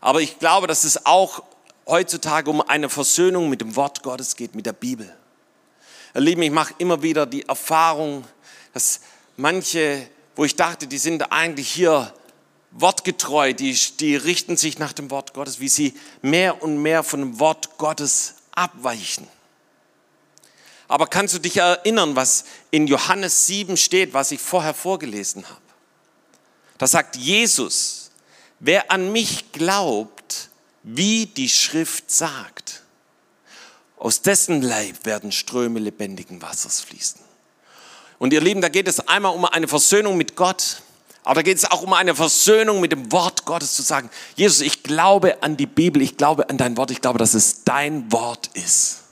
Aber 0.02 0.22
ich 0.22 0.40
glaube, 0.40 0.68
dass 0.68 0.84
es 0.84 1.06
auch 1.06 1.44
heutzutage 1.86 2.50
um 2.50 2.62
eine 2.62 2.90
Versöhnung 2.90 3.50
mit 3.50 3.62
dem 3.62 3.76
Wort 3.76 4.04
Gottes 4.04 4.36
geht, 4.36 4.56
mit 4.56 4.66
der 4.66 4.74
Bibel. 4.74 5.14
Ihr 6.16 6.22
Lieben, 6.22 6.42
ich 6.42 6.52
mache 6.52 6.74
immer 6.78 7.02
wieder 7.04 7.26
die 7.26 7.48
Erfahrung, 7.48 8.24
dass 8.74 9.02
manche, 9.38 10.08
wo 10.36 10.46
ich 10.46 10.56
dachte, 10.56 10.88
die 10.88 10.98
sind 10.98 11.32
eigentlich 11.32 11.70
hier 11.70 12.14
wortgetreu, 12.72 13.54
die, 13.54 13.78
die 14.00 14.16
richten 14.16 14.58
sich 14.58 14.80
nach 14.80 14.94
dem 14.94 15.10
Wort 15.10 15.34
Gottes, 15.34 15.60
wie 15.60 15.70
sie 15.70 15.94
mehr 16.22 16.62
und 16.62 16.78
mehr 16.82 17.04
von 17.04 17.20
dem 17.20 17.40
Wort 17.40 17.78
Gottes 17.78 18.36
abweichen. 18.52 19.28
Aber 20.90 21.06
kannst 21.06 21.36
du 21.36 21.40
dich 21.40 21.58
erinnern, 21.58 22.16
was 22.16 22.46
in 22.72 22.88
Johannes 22.88 23.46
7 23.46 23.78
steht, 23.78 24.14
was 24.14 24.32
ich 24.32 24.42
vorher 24.42 24.74
vorgelesen 24.74 25.48
habe? 25.48 25.62
Da 26.80 26.88
sagt 26.88 27.16
Jesus, 27.16 28.10
wer 28.60 28.92
an 28.92 29.12
mich 29.12 29.52
glaubt, 29.52 30.50
wie 30.82 31.28
die 31.28 31.48
Schrift 31.48 32.10
sagt, 32.10 32.82
aus 33.98 34.24
dessen 34.24 34.64
Leib 34.64 35.06
werden 35.06 35.32
Ströme 35.32 35.80
lebendigen 35.80 36.42
Wassers 36.42 36.82
fließen. 36.82 37.22
Und 38.18 38.34
ihr 38.34 38.42
Lieben, 38.42 38.62
da 38.62 38.70
geht 38.70 38.88
es 38.88 39.00
einmal 39.08 39.36
um 39.36 39.46
eine 39.46 39.68
Versöhnung 39.68 40.18
mit 40.18 40.36
Gott, 40.36 40.82
aber 41.24 41.36
da 41.36 41.42
geht 41.44 41.58
es 41.58 41.70
auch 41.70 41.84
um 41.84 41.94
eine 41.94 42.16
Versöhnung 42.16 42.82
mit 42.82 42.94
dem 42.94 43.12
Wort 43.12 43.46
Gottes 43.46 43.76
zu 43.76 43.84
sagen, 43.84 44.10
Jesus, 44.36 44.62
ich 44.62 44.82
glaube 44.82 45.44
an 45.44 45.56
die 45.56 45.68
Bibel, 45.68 46.02
ich 46.02 46.18
glaube 46.18 46.50
an 46.50 46.58
dein 46.58 46.78
Wort, 46.78 46.90
ich 46.90 47.02
glaube, 47.02 47.20
dass 47.20 47.36
es 47.36 47.64
dein 47.64 48.12
Wort 48.12 48.50
ist. 48.56 49.04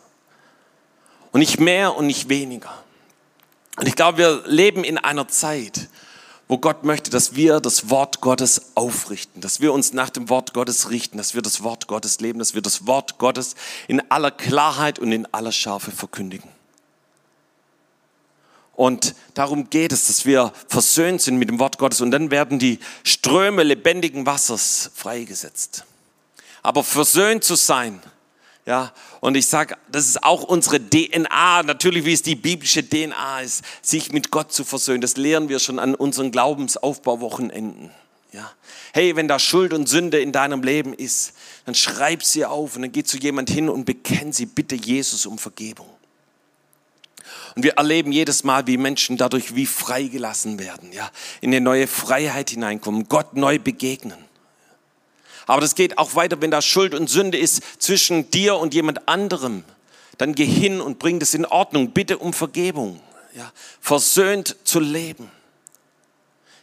Und 1.37 1.41
nicht 1.41 1.59
mehr 1.59 1.95
und 1.95 2.07
nicht 2.07 2.29
weniger. 2.29 2.73
Und 3.75 3.87
ich 3.87 3.93
glaube, 3.93 4.17
wir 4.17 4.41
leben 4.47 4.83
in 4.83 4.97
einer 4.97 5.27
Zeit, 5.27 5.87
wo 6.47 6.57
Gott 6.57 6.83
möchte, 6.83 7.11
dass 7.11 7.35
wir 7.35 7.59
das 7.59 7.91
Wort 7.91 8.21
Gottes 8.21 8.71
aufrichten, 8.73 9.39
dass 9.39 9.61
wir 9.61 9.71
uns 9.71 9.93
nach 9.93 10.09
dem 10.09 10.29
Wort 10.29 10.55
Gottes 10.55 10.89
richten, 10.89 11.19
dass 11.19 11.35
wir 11.35 11.43
das 11.43 11.61
Wort 11.61 11.85
Gottes 11.85 12.21
leben, 12.21 12.39
dass 12.39 12.55
wir 12.55 12.63
das 12.63 12.87
Wort 12.87 13.19
Gottes 13.19 13.53
in 13.87 14.01
aller 14.09 14.31
Klarheit 14.31 14.97
und 14.97 15.11
in 15.11 15.31
aller 15.31 15.51
Schärfe 15.51 15.91
verkündigen. 15.91 16.49
Und 18.73 19.13
darum 19.35 19.69
geht 19.69 19.91
es, 19.91 20.07
dass 20.07 20.25
wir 20.25 20.51
versöhnt 20.67 21.21
sind 21.21 21.37
mit 21.37 21.49
dem 21.49 21.59
Wort 21.59 21.77
Gottes 21.77 22.01
und 22.01 22.09
dann 22.09 22.31
werden 22.31 22.57
die 22.57 22.79
Ströme 23.03 23.61
lebendigen 23.61 24.25
Wassers 24.25 24.89
freigesetzt. 24.95 25.83
Aber 26.63 26.83
versöhnt 26.83 27.43
zu 27.43 27.53
sein, 27.53 28.01
ja, 28.67 28.91
und 29.21 29.35
ich 29.37 29.47
sage, 29.47 29.77
das 29.89 30.07
ist 30.07 30.23
auch 30.23 30.43
unsere 30.43 30.81
DNA, 30.81 31.63
natürlich 31.63 32.03
wie 32.03 32.11
es 32.11 32.21
die 32.21 32.35
biblische 32.35 32.87
DNA 32.87 33.39
ist, 33.39 33.63
sich 33.81 34.11
mit 34.11 34.29
Gott 34.29 34.51
zu 34.51 34.65
versöhnen. 34.65 34.99
Das 34.99 35.15
lehren 35.15 35.47
wir 35.47 35.59
schon 35.59 35.79
an 35.79 35.95
unseren 35.95 36.33
Glaubensaufbauwochenenden. 36.33 37.91
Ja. 38.33 38.51
Hey, 38.91 39.15
wenn 39.15 39.29
da 39.29 39.39
Schuld 39.39 39.71
und 39.71 39.87
Sünde 39.87 40.19
in 40.19 40.33
deinem 40.33 40.63
Leben 40.63 40.93
ist, 40.93 41.31
dann 41.63 41.75
schreib 41.75 42.23
sie 42.23 42.43
auf 42.43 42.75
und 42.75 42.81
dann 42.81 42.91
geh 42.91 43.05
zu 43.05 43.17
jemand 43.17 43.49
hin 43.49 43.69
und 43.69 43.85
bekenn 43.85 44.33
sie, 44.33 44.45
bitte 44.45 44.75
Jesus 44.75 45.25
um 45.25 45.37
Vergebung. 45.37 45.87
Und 47.55 47.63
wir 47.63 47.75
erleben 47.75 48.11
jedes 48.11 48.43
Mal, 48.43 48.67
wie 48.67 48.75
Menschen 48.75 49.15
dadurch 49.15 49.55
wie 49.55 49.65
freigelassen 49.65 50.59
werden, 50.59 50.91
ja, 50.91 51.09
in 51.39 51.51
eine 51.51 51.61
neue 51.61 51.87
Freiheit 51.87 52.49
hineinkommen, 52.49 53.07
Gott 53.07 53.33
neu 53.33 53.59
begegnen. 53.59 54.26
Aber 55.47 55.61
das 55.61 55.75
geht 55.75 55.97
auch 55.97 56.13
weiter, 56.13 56.41
wenn 56.41 56.51
da 56.51 56.61
Schuld 56.61 56.93
und 56.93 57.09
Sünde 57.09 57.37
ist 57.37 57.81
zwischen 57.81 58.29
dir 58.29 58.57
und 58.57 58.73
jemand 58.73 59.07
anderem. 59.07 59.63
Dann 60.17 60.35
geh 60.35 60.45
hin 60.45 60.81
und 60.81 60.99
bring 60.99 61.19
das 61.19 61.33
in 61.33 61.45
Ordnung. 61.45 61.91
Bitte 61.91 62.17
um 62.17 62.33
Vergebung. 62.33 62.99
Ja, 63.33 63.51
versöhnt 63.79 64.55
zu 64.63 64.79
leben. 64.79 65.31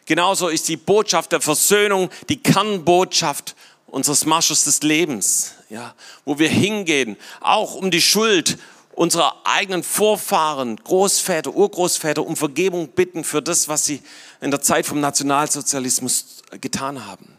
Genauso 0.07 0.49
ist 0.49 0.69
die 0.69 0.77
Botschaft 0.77 1.33
der 1.33 1.41
Versöhnung 1.41 2.11
die 2.29 2.43
Kernbotschaft 2.43 3.57
unseres 3.87 4.27
Marsches 4.27 4.65
des 4.65 4.83
Lebens, 4.83 5.55
ja, 5.71 5.95
wo 6.25 6.39
wir 6.39 6.49
hingehen, 6.49 7.17
auch 7.41 7.75
um 7.75 7.91
die 7.91 8.03
Schuld 8.03 8.59
unserer 8.93 9.37
eigenen 9.45 9.83
Vorfahren, 9.83 10.77
Großväter, 10.77 11.55
Urgroßväter 11.55 12.25
um 12.25 12.37
Vergebung 12.37 12.89
bitten 12.89 13.25
für 13.25 13.41
das, 13.41 13.69
was 13.69 13.85
sie 13.85 14.03
in 14.41 14.51
der 14.51 14.61
Zeit 14.61 14.85
vom 14.85 15.01
Nationalsozialismus 15.01 16.43
getan 16.61 17.07
haben. 17.07 17.37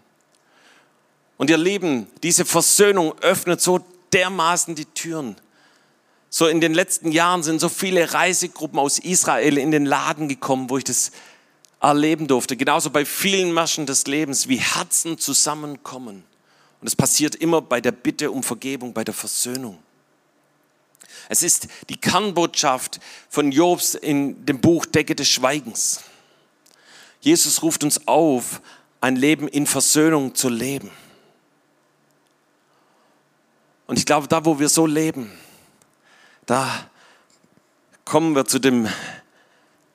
Und 1.37 1.49
ihr 1.49 1.57
Lieben, 1.57 2.07
diese 2.23 2.45
Versöhnung 2.45 3.13
öffnet 3.19 3.61
so 3.61 3.85
dermaßen 4.13 4.75
die 4.75 4.85
Türen. 4.85 5.35
So 6.29 6.47
in 6.47 6.61
den 6.61 6.73
letzten 6.73 7.11
Jahren 7.11 7.43
sind 7.43 7.59
so 7.59 7.69
viele 7.69 8.13
Reisegruppen 8.13 8.79
aus 8.79 8.99
Israel 8.99 9.57
in 9.57 9.71
den 9.71 9.85
Laden 9.85 10.27
gekommen, 10.27 10.69
wo 10.69 10.77
ich 10.77 10.83
das 10.83 11.11
erleben 11.81 12.27
durfte. 12.27 12.57
Genauso 12.57 12.89
bei 12.89 13.05
vielen 13.05 13.53
Märschen 13.53 13.85
des 13.85 14.07
Lebens, 14.07 14.47
wie 14.47 14.57
Herzen 14.57 15.17
zusammenkommen. 15.17 16.23
Und 16.81 16.87
es 16.87 16.95
passiert 16.95 17.35
immer 17.35 17.61
bei 17.61 17.81
der 17.81 17.91
Bitte 17.91 18.31
um 18.31 18.43
Vergebung, 18.43 18.93
bei 18.93 19.03
der 19.03 19.13
Versöhnung. 19.13 19.79
Es 21.29 21.41
ist 21.41 21.67
die 21.89 21.97
Kernbotschaft 21.97 22.99
von 23.29 23.51
Jobs 23.51 23.95
in 23.95 24.45
dem 24.45 24.59
Buch 24.61 24.85
Decke 24.85 25.15
des 25.15 25.27
Schweigens. 25.27 26.01
Jesus 27.21 27.63
ruft 27.63 27.83
uns 27.83 28.07
auf, 28.07 28.61
ein 29.01 29.15
Leben 29.15 29.47
in 29.47 29.65
Versöhnung 29.65 30.35
zu 30.35 30.49
leben. 30.49 30.91
Und 33.87 33.99
ich 33.99 34.05
glaube, 34.05 34.27
da 34.27 34.45
wo 34.45 34.59
wir 34.59 34.69
so 34.69 34.85
leben, 34.85 35.31
da 36.45 36.89
kommen 38.03 38.35
wir 38.35 38.45
zu 38.45 38.59
dem 38.59 38.87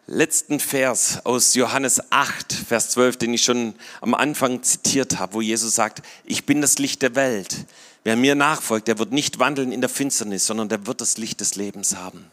letzten 0.07 0.59
Vers 0.59 1.25
aus 1.25 1.55
Johannes 1.55 2.03
8, 2.11 2.53
Vers 2.53 2.91
12, 2.91 3.17
den 3.17 3.35
ich 3.35 3.45
schon 3.45 3.75
am 4.01 4.15
Anfang 4.15 4.63
zitiert 4.63 5.19
habe, 5.19 5.35
wo 5.35 5.41
Jesus 5.41 5.75
sagt, 5.75 6.03
ich 6.25 6.47
bin 6.47 6.61
das 6.61 6.79
Licht 6.79 7.03
der 7.03 7.15
Welt. 7.15 7.67
Wer 8.03 8.17
mir 8.17 8.35
nachfolgt, 8.35 8.89
der 8.89 8.99
wird 8.99 9.13
nicht 9.13 9.39
wandeln 9.39 9.73
in 9.73 9.81
der 9.81 9.91
Finsternis, 9.91 10.47
sondern 10.47 10.69
der 10.69 10.87
wird 10.87 11.01
das 11.01 11.17
Licht 11.17 11.41
des 11.41 11.55
Lebens 11.55 11.97
haben. 11.97 12.31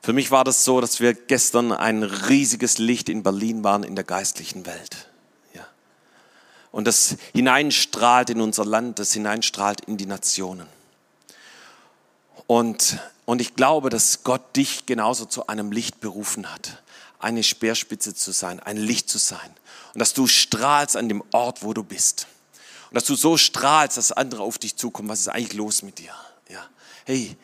Für 0.00 0.12
mich 0.12 0.30
war 0.30 0.44
das 0.44 0.64
so, 0.64 0.80
dass 0.80 1.00
wir 1.00 1.14
gestern 1.14 1.72
ein 1.72 2.02
riesiges 2.02 2.78
Licht 2.78 3.08
in 3.08 3.22
Berlin 3.22 3.64
waren 3.64 3.82
in 3.82 3.96
der 3.96 4.04
geistlichen 4.04 4.64
Welt. 4.64 5.08
Und 6.72 6.86
das 6.86 7.16
hineinstrahlt 7.32 8.30
in 8.30 8.40
unser 8.40 8.64
Land, 8.64 8.98
das 8.98 9.12
hineinstrahlt 9.12 9.82
in 9.82 9.96
die 9.96 10.06
Nationen. 10.06 10.66
Und, 12.46 12.98
und 13.24 13.40
ich 13.40 13.54
glaube, 13.54 13.90
dass 13.90 14.22
Gott 14.22 14.56
dich 14.56 14.86
genauso 14.86 15.24
zu 15.24 15.46
einem 15.46 15.72
Licht 15.72 16.00
berufen 16.00 16.52
hat, 16.52 16.82
eine 17.18 17.42
Speerspitze 17.42 18.14
zu 18.14 18.32
sein, 18.32 18.60
ein 18.60 18.76
Licht 18.76 19.08
zu 19.08 19.18
sein. 19.18 19.50
Und 19.94 20.00
dass 20.00 20.12
du 20.12 20.26
strahlst 20.26 20.96
an 20.96 21.08
dem 21.08 21.24
Ort, 21.32 21.62
wo 21.62 21.72
du 21.72 21.82
bist. 21.82 22.26
Und 22.90 22.94
dass 22.94 23.04
du 23.04 23.16
so 23.16 23.36
strahlst, 23.36 23.96
dass 23.96 24.12
andere 24.12 24.42
auf 24.42 24.58
dich 24.58 24.76
zukommen. 24.76 25.08
Was 25.08 25.20
ist 25.20 25.28
eigentlich 25.28 25.54
los 25.54 25.82
mit 25.82 25.98
dir? 25.98 26.14
Ja. 26.48 26.64
Hey, 27.04 27.36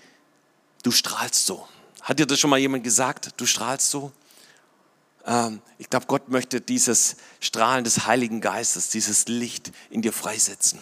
du 0.82 0.90
strahlst 0.90 1.46
so. 1.46 1.66
Hat 2.02 2.18
dir 2.18 2.26
das 2.26 2.38
schon 2.38 2.50
mal 2.50 2.58
jemand 2.58 2.84
gesagt? 2.84 3.30
Du 3.36 3.46
strahlst 3.46 3.90
so? 3.90 4.12
Ähm, 5.26 5.60
ich 5.78 5.90
glaube, 5.90 6.06
Gott 6.06 6.28
möchte 6.28 6.60
dieses 6.60 7.16
Strahlen 7.40 7.84
des 7.84 8.06
Heiligen 8.06 8.40
Geistes, 8.40 8.88
dieses 8.88 9.28
Licht 9.28 9.72
in 9.90 10.02
dir 10.02 10.12
freisetzen. 10.12 10.80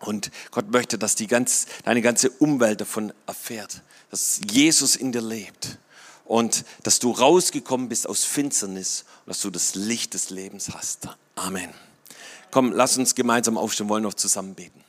Und 0.00 0.30
Gott 0.50 0.70
möchte, 0.70 0.98
dass 0.98 1.14
die 1.14 1.26
ganz, 1.26 1.66
deine 1.84 2.02
ganze 2.02 2.30
Umwelt 2.30 2.80
davon 2.80 3.12
erfährt, 3.26 3.82
dass 4.10 4.40
Jesus 4.50 4.94
in 4.94 5.12
dir 5.12 5.22
lebt 5.22 5.78
und 6.24 6.64
dass 6.82 6.98
du 6.98 7.12
rausgekommen 7.12 7.88
bist 7.88 8.06
aus 8.06 8.24
Finsternis 8.24 9.04
und 9.24 9.30
dass 9.30 9.40
du 9.40 9.50
das 9.50 9.74
Licht 9.74 10.14
des 10.14 10.30
Lebens 10.30 10.70
hast. 10.74 11.08
Amen. 11.34 11.70
Komm, 12.50 12.72
lass 12.72 12.96
uns 12.98 13.14
gemeinsam 13.14 13.56
aufstehen, 13.58 13.88
wollen 13.88 14.02
noch 14.02 14.14
zusammen 14.14 14.54
beten. 14.54 14.84